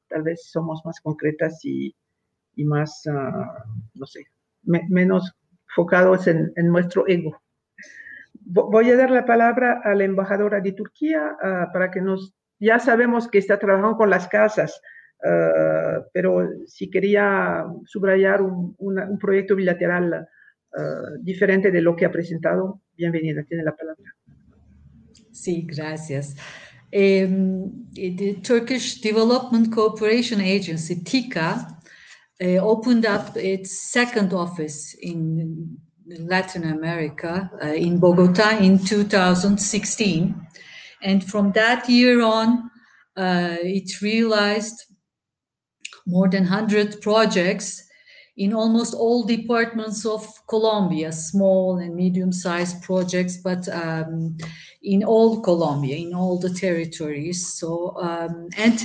[0.10, 1.96] Tal vez somos más concretas y,
[2.56, 4.26] y más, uh, no sé,
[4.62, 5.34] me, menos
[5.76, 7.44] focados en, en nuestro ego
[8.46, 12.80] voy a dar la palabra a la embajadora de Turquía uh, para que nos, ya
[12.80, 14.82] sabemos que está trabajando con las casas,
[15.24, 20.28] uh, pero si quería subrayar un, una, un proyecto bilateral
[20.76, 24.16] uh, diferente de lo que ha presentado, bienvenida, tiene la palabra.
[25.32, 26.36] Sí, gracias.
[26.94, 31.68] Um, the Turkish Development Cooperation Agency, TICA,
[32.40, 40.48] uh, opened up its second office in Latin America uh, in Bogota in 2016.
[41.02, 42.70] And from that year on,
[43.16, 44.86] uh, it realized
[46.06, 47.84] more than 100 projects
[48.36, 54.36] in almost all departments of Colombia, small and medium-sized projects, but um,
[54.82, 57.54] in all Colombia, in all the territories.
[57.54, 58.84] So, um, and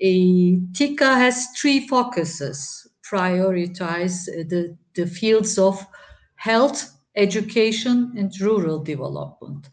[0.00, 5.86] a TICA has three focuses, prioritize the, the fields of
[6.42, 9.68] health, education, and rural development.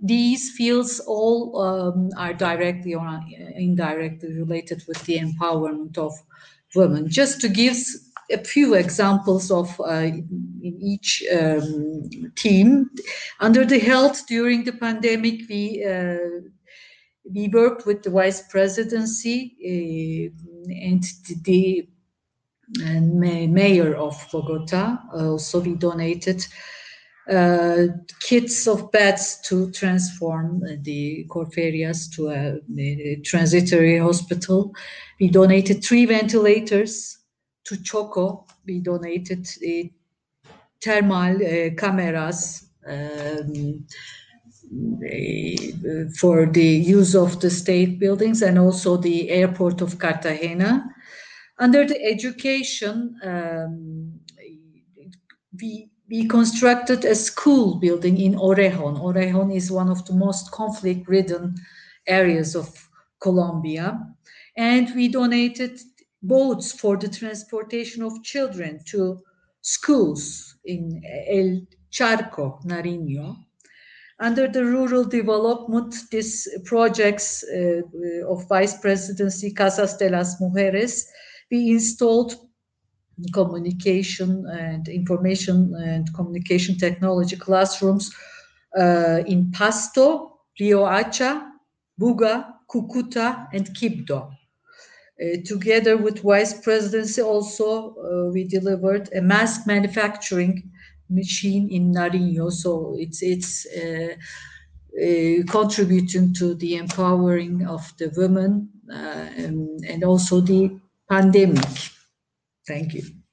[0.00, 3.20] These fields all um, are directly or
[3.56, 6.14] indirectly related with the empowerment of
[6.74, 7.10] women.
[7.10, 7.76] Just to give
[8.30, 10.08] a few examples of uh,
[10.68, 12.88] in each um, team,
[13.40, 16.40] under the health during the pandemic, we uh,
[17.34, 20.26] we worked with the vice presidency uh,
[20.88, 21.02] and
[21.44, 21.86] the
[22.82, 23.18] and
[23.52, 24.98] mayor of Bogota.
[25.12, 26.46] Also, we donated
[27.30, 27.86] uh,
[28.20, 34.74] kits of beds to transform the Corferias to a, a, transitory hospital.
[35.18, 37.18] We donated three ventilators
[37.64, 38.46] to Choco.
[38.66, 39.48] We donated
[40.82, 43.86] thermal uh, cameras um,
[46.18, 50.93] for the use of the state buildings and also the airport of Cartagena.
[51.58, 54.20] Under the education, um,
[55.60, 59.00] we, we constructed a school building in Orejon.
[59.00, 61.54] Orejon is one of the most conflict ridden
[62.06, 62.68] areas of
[63.20, 64.00] Colombia.
[64.56, 65.80] And we donated
[66.22, 69.22] boats for the transportation of children to
[69.60, 73.36] schools in El Charco, Nariño.
[74.20, 77.82] Under the rural development, these projects uh,
[78.28, 81.06] of Vice Presidency Casas de las Mujeres,
[81.50, 82.36] we installed
[83.32, 88.12] communication and information and communication technology classrooms
[88.78, 91.52] uh, in Pasto, Rio Hacha,
[92.00, 94.30] Buga, Cucuta, and Quibdó.
[95.22, 100.70] Uh, together with Vice Presidency, also uh, we delivered a mask manufacturing
[101.08, 102.50] machine in Nariño.
[102.50, 104.14] So it's it's uh,
[105.00, 111.64] uh, contributing to the empowering of the women uh, and, and also the pandemic.
[112.66, 113.24] Thank you.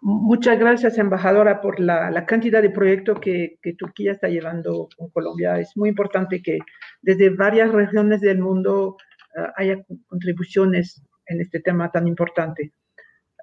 [0.00, 5.10] Muchas gracias, embajadora, por la, la cantidad de proyectos que, que, Turquía está llevando con
[5.10, 5.58] Colombia.
[5.58, 6.60] Es muy importante que
[7.02, 8.96] desde varias regiones del mundo
[9.36, 12.72] uh, haya contribuciones en este tema tan importante.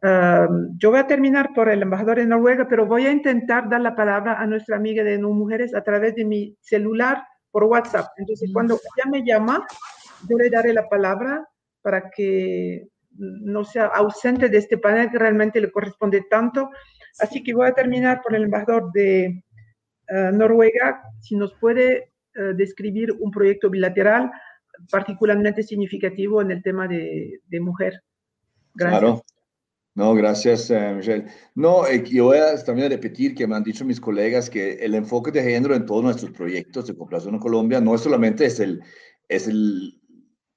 [0.01, 3.81] Uh, yo voy a terminar por el embajador de Noruega, pero voy a intentar dar
[3.81, 8.07] la palabra a nuestra amiga de No Mujeres a través de mi celular por WhatsApp.
[8.17, 9.65] Entonces, cuando ella me llama,
[10.27, 11.47] yo le daré la palabra
[11.81, 16.69] para que no sea ausente de este panel que realmente le corresponde tanto.
[17.17, 19.41] Así que voy a terminar por el embajador de
[20.09, 24.29] uh, Noruega, si nos puede uh, describir un proyecto bilateral
[24.91, 28.01] particularmente significativo en el tema de, de mujer.
[28.73, 28.99] Gracias.
[28.99, 29.25] Claro.
[29.95, 31.25] No, gracias, eh, Michelle.
[31.55, 34.93] No, eh, yo voy a también repetir que me han dicho mis colegas que el
[34.93, 38.83] enfoque de género en todos nuestros proyectos de cooperación en Colombia no solamente es el,
[39.29, 40.01] es el,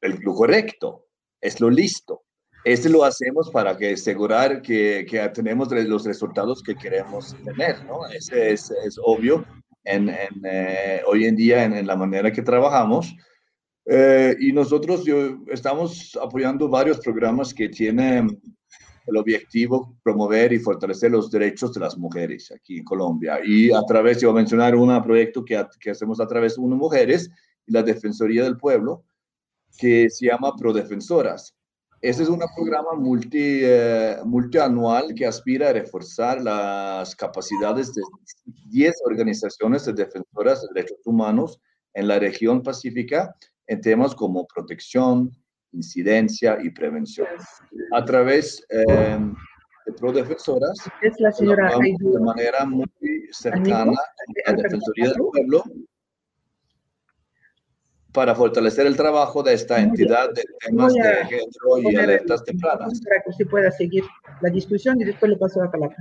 [0.00, 1.06] el lo correcto,
[1.40, 2.24] es lo listo.
[2.64, 8.06] Este lo hacemos para que asegurar que, que tenemos los resultados que queremos tener, ¿no?
[8.08, 9.46] Ese es, es obvio
[9.84, 10.10] en,
[10.44, 13.14] eh, hoy en día en, en, la manera que trabajamos.
[13.86, 18.40] Eh, y nosotros yo, estamos apoyando varios programas que tienen
[19.08, 23.40] el objetivo promover y fortalecer los derechos de las mujeres aquí en Colombia.
[23.44, 26.76] Y a través, yo a mencionar un proyecto que, que hacemos a través de UNO
[26.76, 27.30] Mujeres
[27.66, 29.04] la Defensoría del Pueblo,
[29.78, 31.54] que se llama Prodefensoras.
[32.00, 38.02] Este es un programa multi, eh, multianual que aspira a reforzar las capacidades de
[38.68, 41.60] 10 organizaciones de defensoras de derechos humanos
[41.94, 43.34] en la región pacífica
[43.66, 45.32] en temas como protección,
[45.72, 47.28] incidencia y prevención.
[47.92, 49.18] A través eh,
[49.86, 52.86] de Prodefensoras, es la señora de manera muy
[53.30, 53.92] cercana
[54.46, 55.64] a la Defensoría del Pueblo
[58.12, 63.00] para fortalecer el trabajo de esta entidad de temas de género y alertas tempranas.
[63.00, 64.04] Para que usted pueda seguir
[64.40, 65.96] la discusión y después le paso la palabra.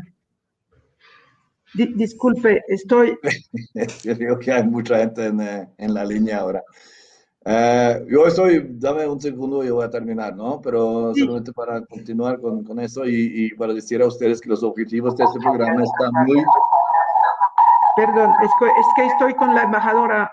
[1.74, 3.18] disculpe, estoy...
[4.03, 6.63] Yo digo que hay mucha gente en, eh, en la línea ahora.
[7.49, 10.59] Uh, yo estoy, dame un segundo y voy a terminar, ¿no?
[10.61, 11.21] Pero sí.
[11.21, 15.15] solamente para continuar con, con eso y, y, para decir a ustedes que los objetivos
[15.15, 16.43] de este programa están muy...
[17.95, 20.29] Perdón, es que, es que estoy con la embajadora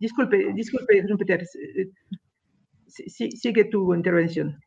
[0.00, 1.46] Disculpe, disculpe, Peter.
[2.86, 4.58] Sí, sigue tu intervención.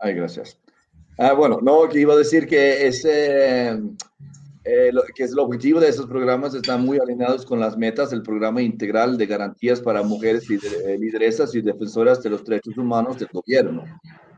[0.00, 0.60] Ay, gracias.
[1.16, 3.80] Ah, bueno, no, que iba a decir que ese,
[4.62, 8.10] eh, lo, que es el objetivo de esos programas están muy alineados con las metas
[8.10, 13.18] del programa integral de garantías para mujeres eh, lideresas y defensoras de los derechos humanos
[13.18, 13.84] del gobierno.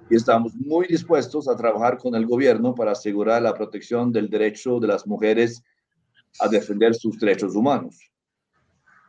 [0.08, 4.78] Y estamos muy dispuestos a trabajar con el gobierno para asegurar la protección del derecho
[4.78, 5.62] de las mujeres
[6.38, 7.98] a defender sus derechos humanos.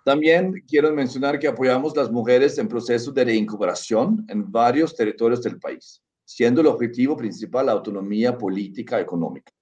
[0.03, 5.59] También quiero mencionar que apoyamos las mujeres en procesos de reincorporación en varios territorios del
[5.59, 9.53] país, siendo el objetivo principal la autonomía política y económica.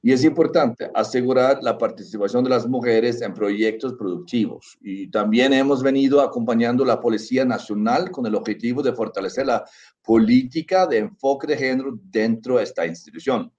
[0.00, 4.78] Y es importante asegurar la participación de las mujeres en proyectos productivos.
[4.80, 9.64] Y también hemos venido acompañando la Policía Nacional con el objetivo de fortalecer la
[10.04, 13.52] política de enfoque de género dentro de esta institución.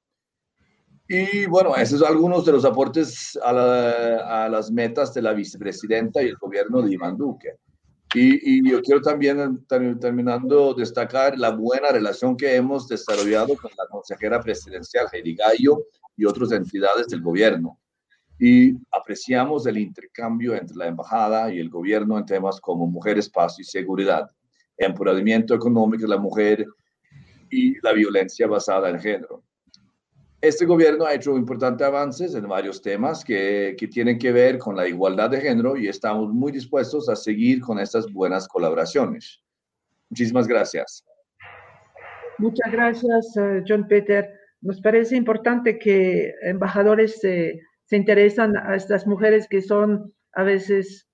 [1.11, 6.21] Y bueno, esos son algunos de los aportes a, a, las metas de la vicepresidenta
[6.21, 7.55] y el gobierno de Iván Duque.
[8.15, 14.41] Y, yo quiero también, terminando, destacar la buena relación que hemos desarrollado con la consejera
[14.41, 15.85] presidencial Heidi Gallo
[16.17, 17.79] y otras entidades del gobierno.
[18.39, 23.59] Y apreciamos el intercambio entre la embajada y el gobierno en temas como mujeres, paz
[23.59, 24.31] y seguridad,
[24.77, 26.65] empoderamiento económico de la mujer
[27.51, 29.43] y la violencia basada en género.
[30.41, 34.75] Este gobierno ha hecho importantes avances en varios temas que, que, tienen que ver con
[34.75, 39.41] la igualdad de género y estamos muy dispuestos a seguir con estas buenas colaboraciones.
[40.09, 41.03] Muchísimas gracias.
[42.37, 44.29] Muchas gracias, eh, John Peter.
[44.61, 51.05] Nos parece importante que embajadores se, se interesan a estas mujeres que son a veces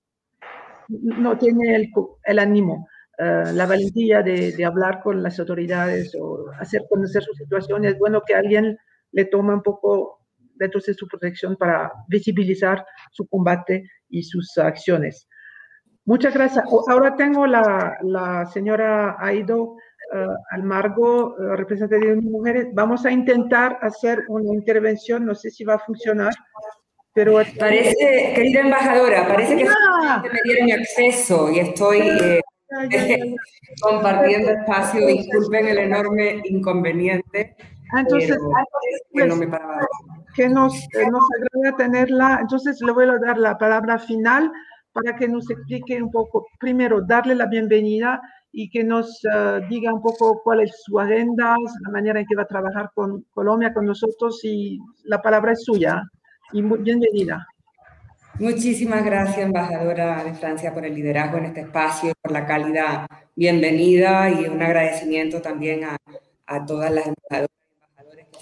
[0.88, 1.90] no tienen el,
[2.24, 2.86] el ánimo.
[3.18, 7.98] eh, la valentía de, de, hablar con las autoridades o hacer conocer su situación, es
[7.98, 8.78] bueno que alguien
[9.16, 10.20] le tome un poco
[10.56, 15.26] de su protección para visibilizar su combate y sus acciones.
[16.04, 16.64] Muchas gracias.
[16.88, 19.76] Ahora tengo la, la señora Aido uh,
[20.50, 22.68] Almargo, uh, representante de mujeres.
[22.74, 26.34] Vamos a intentar hacer una intervención, no sé si va a funcionar,
[27.14, 27.40] pero...
[27.58, 30.22] Parece, querida embajadora, parece que ah.
[30.22, 32.40] me dieron acceso y estoy eh,
[33.80, 35.06] compartiendo espacio.
[35.06, 37.56] Disculpen el enorme inconveniente.
[37.92, 38.36] Ah, entonces,
[39.12, 39.48] pues, no me
[40.34, 42.38] que nos, nos agrada tenerla.
[42.40, 44.50] Entonces, le voy a dar la palabra final
[44.92, 48.20] para que nos explique un poco, primero, darle la bienvenida
[48.52, 51.54] y que nos uh, diga un poco cuál es su agenda,
[51.84, 55.64] la manera en que va a trabajar con Colombia, con nosotros, y la palabra es
[55.64, 56.02] suya.
[56.52, 57.46] Y bienvenida.
[58.38, 64.30] Muchísimas gracias, embajadora de Francia, por el liderazgo en este espacio, por la cálida bienvenida
[64.30, 65.96] y un agradecimiento también a,
[66.46, 67.65] a todas las embajadoras que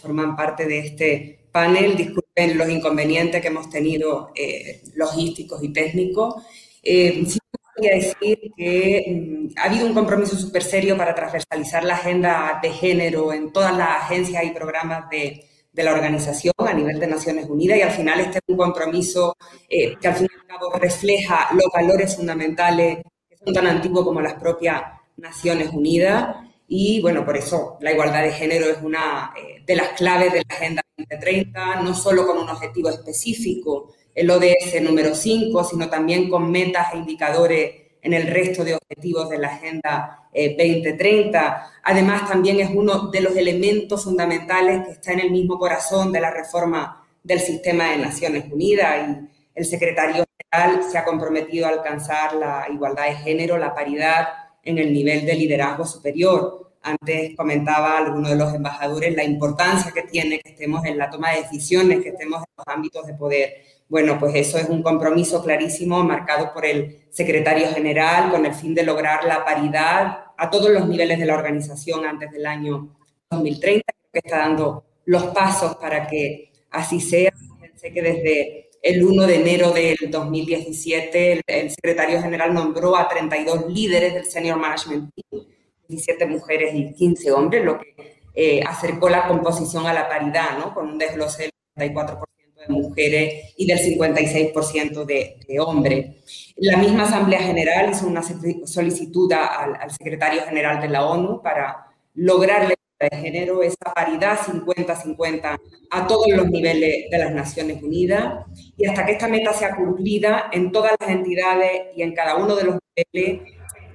[0.00, 1.96] forman parte de este panel.
[1.96, 6.34] Disculpen los inconvenientes que hemos tenido eh, logísticos y técnicos.
[6.82, 7.38] Eh, sí
[7.74, 12.70] quería decir que mm, ha habido un compromiso súper serio para transversalizar la agenda de
[12.70, 17.48] género en todas las agencias y programas de, de, la organización a nivel de Naciones
[17.48, 19.36] Unidas y al final este es un compromiso
[19.68, 22.98] eh, que al fin y al cabo refleja los valores fundamentales
[23.28, 24.82] que son tan antiguos como las propias
[25.16, 26.36] Naciones Unidas.
[26.66, 30.42] Y bueno, por eso la igualdad de género es una eh, de las claves de
[30.48, 36.28] la Agenda 2030, no solo con un objetivo específico, el ODS número 5, sino también
[36.28, 41.40] con metas e indicadores en el resto de objetivos de la Agenda 2030.
[41.40, 46.12] Eh, Además, también es uno de los elementos fundamentales que está en el mismo corazón
[46.12, 51.66] de la reforma del sistema de Naciones Unidas y el secretario general se ha comprometido
[51.66, 54.28] a alcanzar la igualdad de género, la paridad
[54.64, 56.72] en el nivel de liderazgo superior.
[56.82, 61.32] Antes comentaba alguno de los embajadores la importancia que tiene que estemos en la toma
[61.32, 63.54] de decisiones, que estemos en los ámbitos de poder.
[63.88, 68.74] Bueno, pues eso es un compromiso clarísimo marcado por el secretario general con el fin
[68.74, 72.96] de lograr la paridad a todos los niveles de la organización antes del año
[73.30, 77.32] 2030, que está dando los pasos para que así sea.
[77.60, 83.72] Pensé que desde el 1 de enero del 2017, el, secretario general nombró a 32
[83.72, 85.42] líderes del Senior Management Team,
[85.88, 90.74] 17 mujeres y 15 hombres, lo que eh, acercó la composición a la paridad, ¿no?
[90.74, 92.24] con un desglose del 34%
[92.68, 96.52] de mujeres y del 56% de, de, hombres.
[96.56, 101.86] La misma Asamblea General hizo una solicitud al, al secretario general de la ONU para
[102.12, 105.58] lograr de género, esa paridad 50-50
[105.90, 108.44] a todos los niveles de las Naciones Unidas
[108.76, 112.54] y hasta que esta meta sea cumplida en todas las entidades y en cada uno
[112.54, 113.42] de los niveles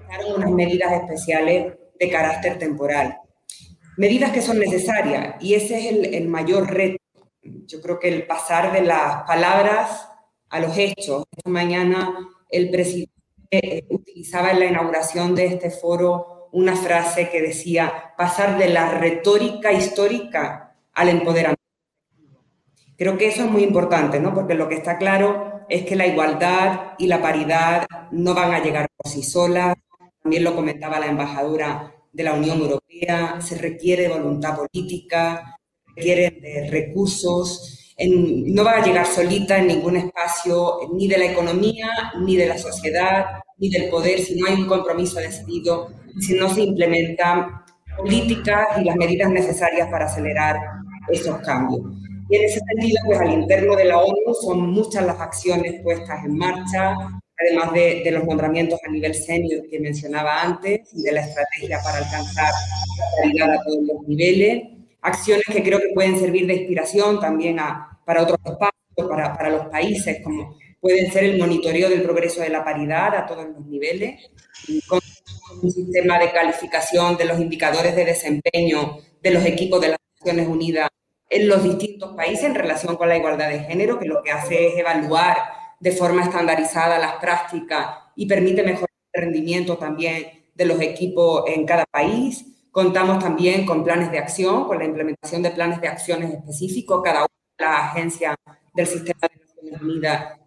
[0.09, 3.17] se unas medidas especiales de carácter temporal.
[3.97, 6.97] Medidas que son necesarias y ese es el, el mayor reto.
[7.41, 10.09] Yo creo que el pasar de las palabras
[10.49, 11.25] a los hechos.
[11.35, 12.15] Esta mañana
[12.49, 13.13] el presidente
[13.51, 18.89] eh, utilizaba en la inauguración de este foro una frase que decía, pasar de la
[18.91, 21.61] retórica histórica al empoderamiento.
[22.97, 24.33] Creo que eso es muy importante, ¿no?
[24.33, 28.61] Porque lo que está claro es que la igualdad y la paridad no van a
[28.61, 29.75] llegar por sí solas.
[30.21, 35.57] También lo comentaba la embajadora de la Unión Europea, se requiere voluntad política,
[35.95, 41.89] requiere de recursos, no va a llegar solita en ningún espacio ni de la economía,
[42.19, 43.25] ni de la sociedad,
[43.59, 47.61] ni del poder, si no hay un compromiso decidido, si no se implementan
[47.97, 50.57] políticas y las medidas necesarias para acelerar
[51.09, 51.81] esos cambios.
[52.29, 56.23] Y en ese sentido, pues al interno de la ONU son muchas las acciones puestas
[56.23, 56.95] en marcha,
[57.39, 61.79] además de, de los nombramientos a nivel senior que mencionaba antes y de la estrategia
[61.83, 62.51] para alcanzar
[62.97, 64.63] la calidad a todos los niveles.
[65.01, 69.49] Acciones que creo que pueden servir de inspiración también a, para otros espacios, para, para
[69.49, 73.65] los países, como pueden ser el monitoreo del progreso de la paridad a todos los
[73.65, 74.29] niveles,
[74.87, 74.99] con
[75.61, 80.47] un sistema de calificación de los indicadores de desempeño de los equipos de las Naciones
[80.47, 80.89] Unidas
[81.29, 84.67] en los distintos países en relación con la igualdad de género, que lo que hace
[84.67, 85.37] es evaluar
[85.79, 91.65] de forma estandarizada las prácticas y permite mejorar el rendimiento también de los equipos en
[91.65, 92.45] cada país.
[92.71, 97.01] Contamos también con planes de acción, con la implementación de planes de acciones específicos.
[97.03, 97.27] Cada una
[97.57, 98.35] de las agencias
[98.73, 99.38] del sistema de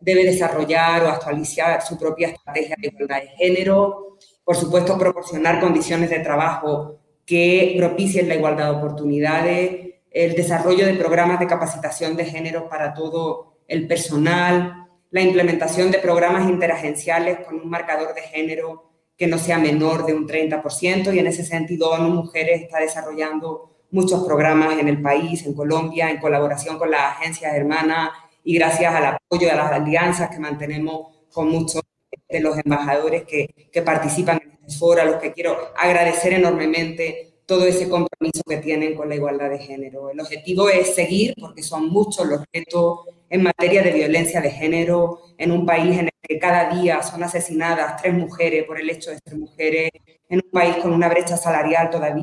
[0.00, 4.18] Debe desarrollar o actualizar su propia estrategia de igualdad de género.
[4.44, 10.94] Por supuesto, proporcionar condiciones de trabajo que propicien la igualdad de oportunidades, el desarrollo de
[10.94, 17.56] programas de capacitación de género para todo el personal, la implementación de programas interagenciales con
[17.56, 21.90] un marcador de género que no sea menor de un 30% y en ese sentido
[21.90, 27.18] ONU Mujeres está desarrollando muchos programas en el país, en Colombia, en colaboración con las
[27.18, 28.10] agencias hermanas
[28.44, 31.82] y gracias al apoyo de las alianzas que mantenemos con muchos
[32.28, 37.32] de los embajadores que, que participan en este foro, a los que quiero agradecer enormemente
[37.46, 40.10] todo ese compromiso que tienen con la igualdad de género.
[40.10, 45.20] El objetivo es seguir, porque son muchos los retos en materia de violencia de género
[45.38, 49.10] en un país en el que cada día son asesinadas tres mujeres por el hecho
[49.10, 49.90] de ser mujeres,
[50.28, 52.22] en un país con una brecha salarial todavía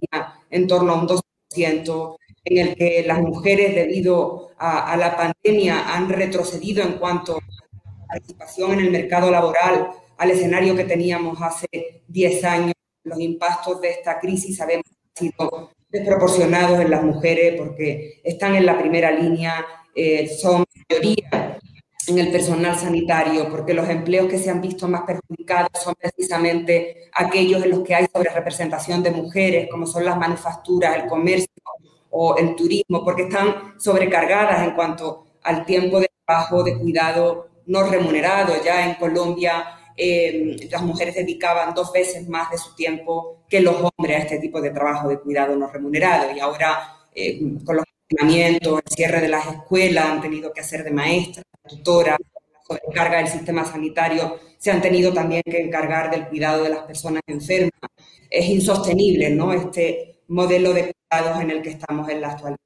[0.50, 5.96] en torno a un 2%, en el que las mujeres debido a, a la pandemia
[5.96, 11.68] han retrocedido en cuanto a participación en el mercado laboral al escenario que teníamos hace
[12.08, 12.74] 10 años.
[13.04, 14.86] Los impactos de esta crisis sabemos
[15.20, 21.60] sido desproporcionados en las mujeres porque están en la primera línea, eh, son mayoría
[22.08, 27.10] en el personal sanitario, porque los empleos que se han visto más perjudicados son precisamente
[27.14, 31.48] aquellos en los que hay sobrerepresentación de mujeres, como son las manufacturas, el comercio
[32.12, 37.84] o el turismo, porque están sobrecargadas en cuanto al tiempo de trabajo de cuidado no
[37.84, 38.54] remunerado.
[38.64, 43.76] Ya en Colombia eh, las mujeres dedicaban dos veces más de su tiempo que los
[43.76, 46.32] hombres a este tipo de trabajo de cuidado no remunerado.
[46.34, 50.84] Y ahora, eh, con los confinamientos, el cierre de las escuelas, han tenido que hacer
[50.86, 56.28] de maestras, tutoras, la sobrecarga del sistema sanitario, se han tenido también que encargar del
[56.28, 57.92] cuidado de las personas enfermas.
[58.30, 59.52] Es insostenible, ¿no?
[59.52, 62.60] Este modelo de cuidados en el que estamos en la actualidad.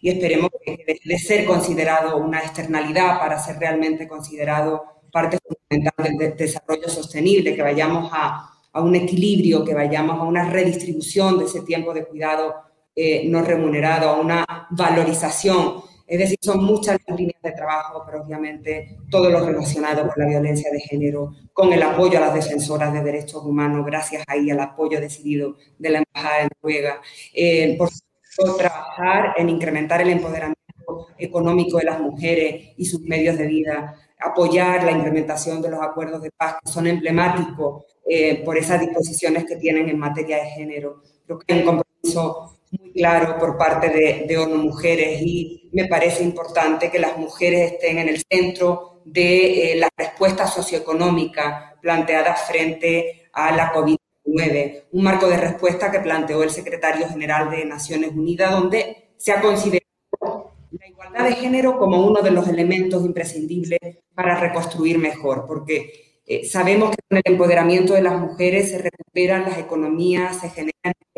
[0.00, 6.36] Y esperemos que de ser considerado una externalidad para ser realmente considerado parte fundamental del
[6.36, 11.62] desarrollo sostenible, que vayamos a, a, un equilibrio, que vayamos a una redistribución de ese
[11.62, 12.54] tiempo de cuidado
[12.94, 15.82] eh, no remunerado, a una valorización.
[16.10, 20.28] Es decir, son muchas las líneas de trabajo, pero obviamente todo lo relacionado con la
[20.28, 24.58] violencia de género, con el apoyo a las defensoras de derechos humanos, gracias ahí al
[24.58, 27.00] apoyo decidido de la Embajada de Noruega.
[27.32, 30.56] Eh, por supuesto, trabajar en incrementar el empoderamiento
[31.16, 36.22] económico de las mujeres y sus medios de vida, apoyar la implementación de los acuerdos
[36.22, 41.02] de paz que son emblemáticos eh, por esas disposiciones que tienen en materia de género.
[41.24, 43.88] Creo que hay un compromiso muy claro por parte
[44.26, 49.72] de, ONU Mujeres y me parece importante que las mujeres estén en el centro de
[49.72, 56.42] eh, la respuesta socioeconómica planteada frente a la COVID-19, un marco de respuesta que planteó
[56.42, 62.06] el secretario general de Naciones Unidas, donde se ha considerado la igualdad de género como
[62.06, 63.80] uno de los elementos imprescindibles
[64.14, 69.42] para reconstruir mejor, porque eh, sabemos que con el empoderamiento de las mujeres se recuperan
[69.42, 70.50] las economías, se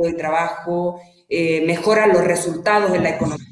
[0.04, 3.46] de trabajo, eh, mejoran los resultados en la economía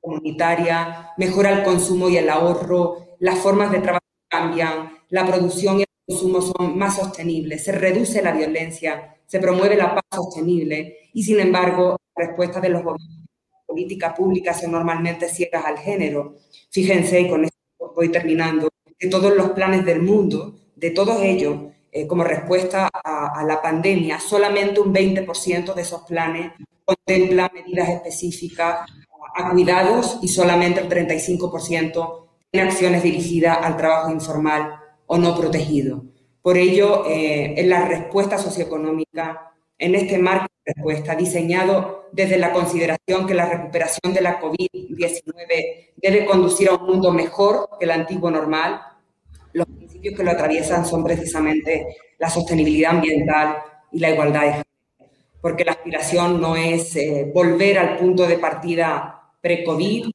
[0.00, 5.82] comunitaria, mejora el consumo y el ahorro, las formas de trabajo cambian, la producción y
[5.82, 11.24] el consumo son más sostenibles, se reduce la violencia, se promueve la paz sostenible y
[11.24, 13.26] sin embargo, la respuesta de los gobiernos
[13.66, 16.36] políticas públicas son normalmente ciegas al género.
[16.70, 17.56] Fíjense, y con esto
[17.94, 18.68] voy terminando,
[18.98, 24.20] que todos los planes del mundo, de todos ellos, eh, como respuesta a, la pandemia,
[24.20, 26.52] solamente un 20% de esos planes
[26.84, 28.80] contempla medidas específicas
[29.34, 36.04] a cuidados y solamente el 35% tiene acciones dirigidas al trabajo informal o no protegido.
[36.42, 42.52] Por ello, eh, en la respuesta socioeconómica, en este marco de respuesta diseñado desde la
[42.52, 47.92] consideración que la recuperación de la COVID-19 debe conducir a un mundo mejor que el
[47.92, 48.82] antiguo normal,
[49.54, 49.66] los
[50.14, 51.86] que lo atraviesan son precisamente
[52.18, 53.58] la sostenibilidad ambiental
[53.92, 54.66] y la igualdad de género.
[55.40, 60.10] Porque la aspiración no es eh, volver al punto de partida pre-COVID,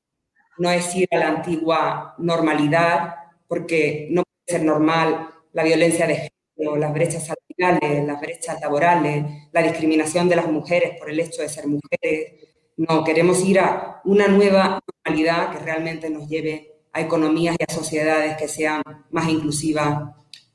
[0.58, 3.16] no es ir a la antigua normalidad,
[3.48, 9.26] porque no puede ser normal la violencia de género, las brechas salariales, las brechas laborales,
[9.52, 12.34] la discriminación de las mujeres por el hecho de ser mujeres.
[12.78, 17.74] No, queremos ir a una nueva normalidad que realmente nos lleve a economías y a
[17.74, 18.82] sociedades que sean
[19.12, 20.04] más inclusivas,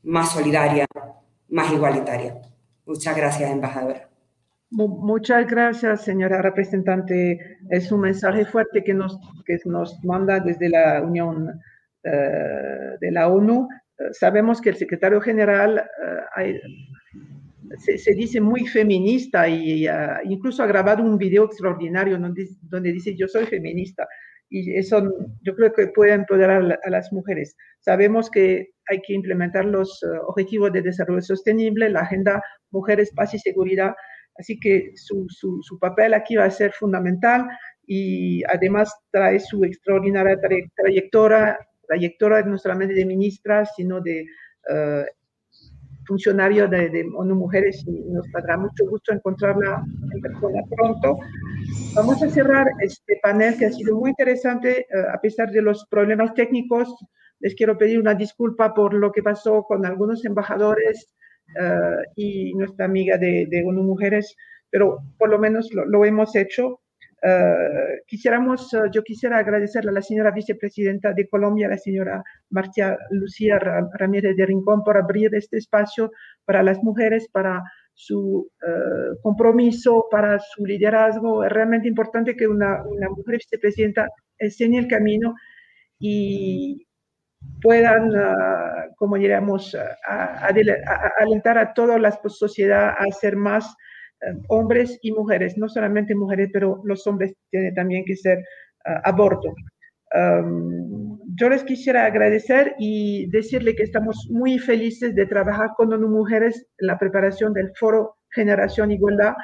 [0.03, 0.87] más solidarias,
[1.49, 2.37] más igualitarias.
[2.85, 4.09] Muchas gracias, embajadora.
[4.71, 7.59] Muchas gracias, señora representante.
[7.71, 11.61] Es un mensaje fuerte que nos, que nos manda desde la Unión
[12.03, 13.69] eh, de la ONU.
[14.13, 15.89] sabemos que el secretario general
[16.37, 16.61] eh,
[17.79, 23.17] se, dice muy feminista y uh, incluso ha grabado un video extraordinario donde, donde, dice
[23.17, 24.07] yo soy feminista
[24.49, 25.13] y eso
[25.43, 27.57] yo creo que puede empoderar a las mujeres.
[27.81, 33.35] Sabemos que hay que implementar los uh, objetivos de desarrollo sostenible, la agenda mujeres, paz
[33.35, 33.95] y seguridad,
[34.39, 37.47] así que su, su, su papel aquí va a ser fundamental
[37.87, 40.39] y además trae su extraordinaria
[40.77, 44.27] trayectoria, trayectoria no solamente de ministra, sino de
[44.69, 45.05] uh,
[46.07, 51.19] funcionario de, de ONU Mujeres y nos dará mucho gusto encontrarla en persona pronto.
[51.95, 55.87] Vamos a cerrar este panel que ha sido muy interesante eh, a pesar de los
[55.87, 56.89] problemas técnicos.
[57.41, 61.15] Les quiero pedir una disculpa por lo que pasó con algunos embajadores
[61.61, 64.35] eh, y nuestra amiga de, de ONU Mujeres,
[64.71, 66.81] pero por lo menos lo, lo hemos hecho.
[67.23, 72.99] Uh, quisiéramos, uh, yo quisiera agradecerle a la señora vicepresidenta de Colombia, la señora Marcia
[73.11, 76.11] Lucía Ramírez de Rincón, por abrir este espacio
[76.45, 77.63] para las mujeres, para
[77.95, 81.43] su uh, compromiso, para su liderazgo.
[81.43, 85.35] Es realmente importante que una, una mujer vicepresidenta enseñe el camino
[85.99, 86.87] y
[87.63, 88.13] puedan,
[88.97, 89.75] como diríamos,
[91.19, 93.75] alentar a toda la sociedad a hacer más eh,
[94.49, 99.55] hombres y mujeres, no solamente mujeres, pero los hombres tienen también que ser uh, aborto.
[100.15, 106.09] Um, yo les quisiera agradecer y decirle que estamos muy felices de trabajar con ONU
[106.09, 109.35] Mujeres en la preparación del foro Generación Igualdad.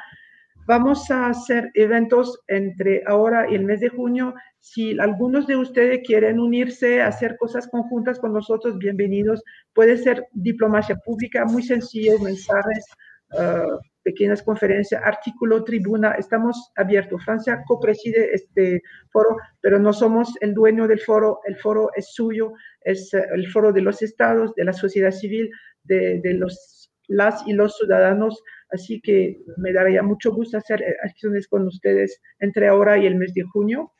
[0.65, 4.33] Vamos a hacer eventos entre ahora y el mes de junio.
[4.61, 9.43] Si algunos de ustedes quieren unirse hacer cosas conjuntas con nosotros, bienvenidos.
[9.73, 12.85] Puede ser diplomacia pública, muy sencillo, mensajes,
[13.33, 17.23] uh, pequeñas conferencias, artículo, tribuna, estamos abiertos.
[17.23, 18.81] Francia copreside este
[19.11, 23.47] foro, pero no somos el dueño del foro, el foro es suyo, es eh, el
[23.51, 25.49] foro de los estados, de la sociedad civil,
[25.83, 30.95] de, de los, las y los ciudadanos, así que me daría mucho gusto hacer eh,
[31.03, 33.93] acciones con ustedes entre ahora y el mes de junio.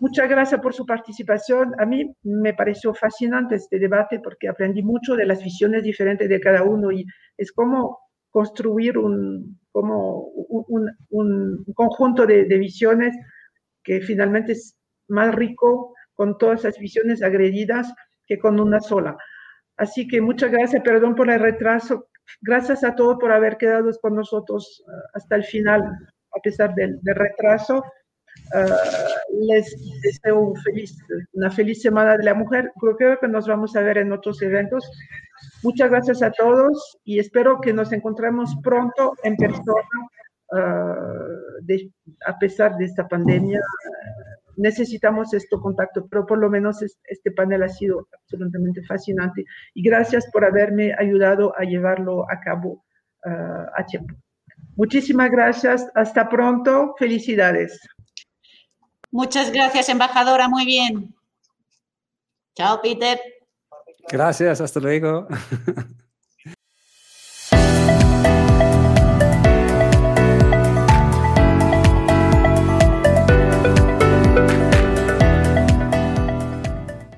[0.00, 1.72] Muchas gracias por su participación.
[1.78, 6.40] A mí me pareció fascinante este debate porque aprendí mucho de las visiones diferentes de
[6.40, 7.06] cada uno y
[7.38, 8.00] es como
[8.34, 13.16] construir un, como un, un conjunto de, de, visiones
[13.84, 17.94] que finalmente es más rico con todas esas visiones agredidas
[18.26, 19.16] que con una sola.
[19.76, 22.08] Así que muchas gracias, perdón por el retraso.
[22.40, 26.98] Gracias a todos por haber quedado con nosotros uh, hasta el final, a pesar del,
[27.02, 27.84] del retraso.
[28.52, 30.96] Uh, les deseo un feliz,
[31.32, 32.70] una feliz Semana de la Mujer.
[32.98, 34.88] Creo que nos vamos a ver en otros eventos.
[35.62, 39.88] Muchas gracias a todos y espero que nos encontremos pronto en persona,
[40.52, 41.90] uh, de,
[42.26, 43.60] a pesar de esta pandemia.
[44.56, 49.44] necesitamos este contacto, pero por lo menos es, este panel ha sido absolutamente fascinante
[49.74, 52.84] y gracias por haberme ayudado a llevarlo a cabo
[53.26, 54.14] uh, a tiempo.
[54.76, 57.80] Muchísimas gracias, hasta pronto, felicidades.
[59.14, 61.14] Muchas gracias, embajadora, muy bien.
[62.56, 63.20] Chao, Peter.
[64.08, 65.28] Gracias, hasta luego.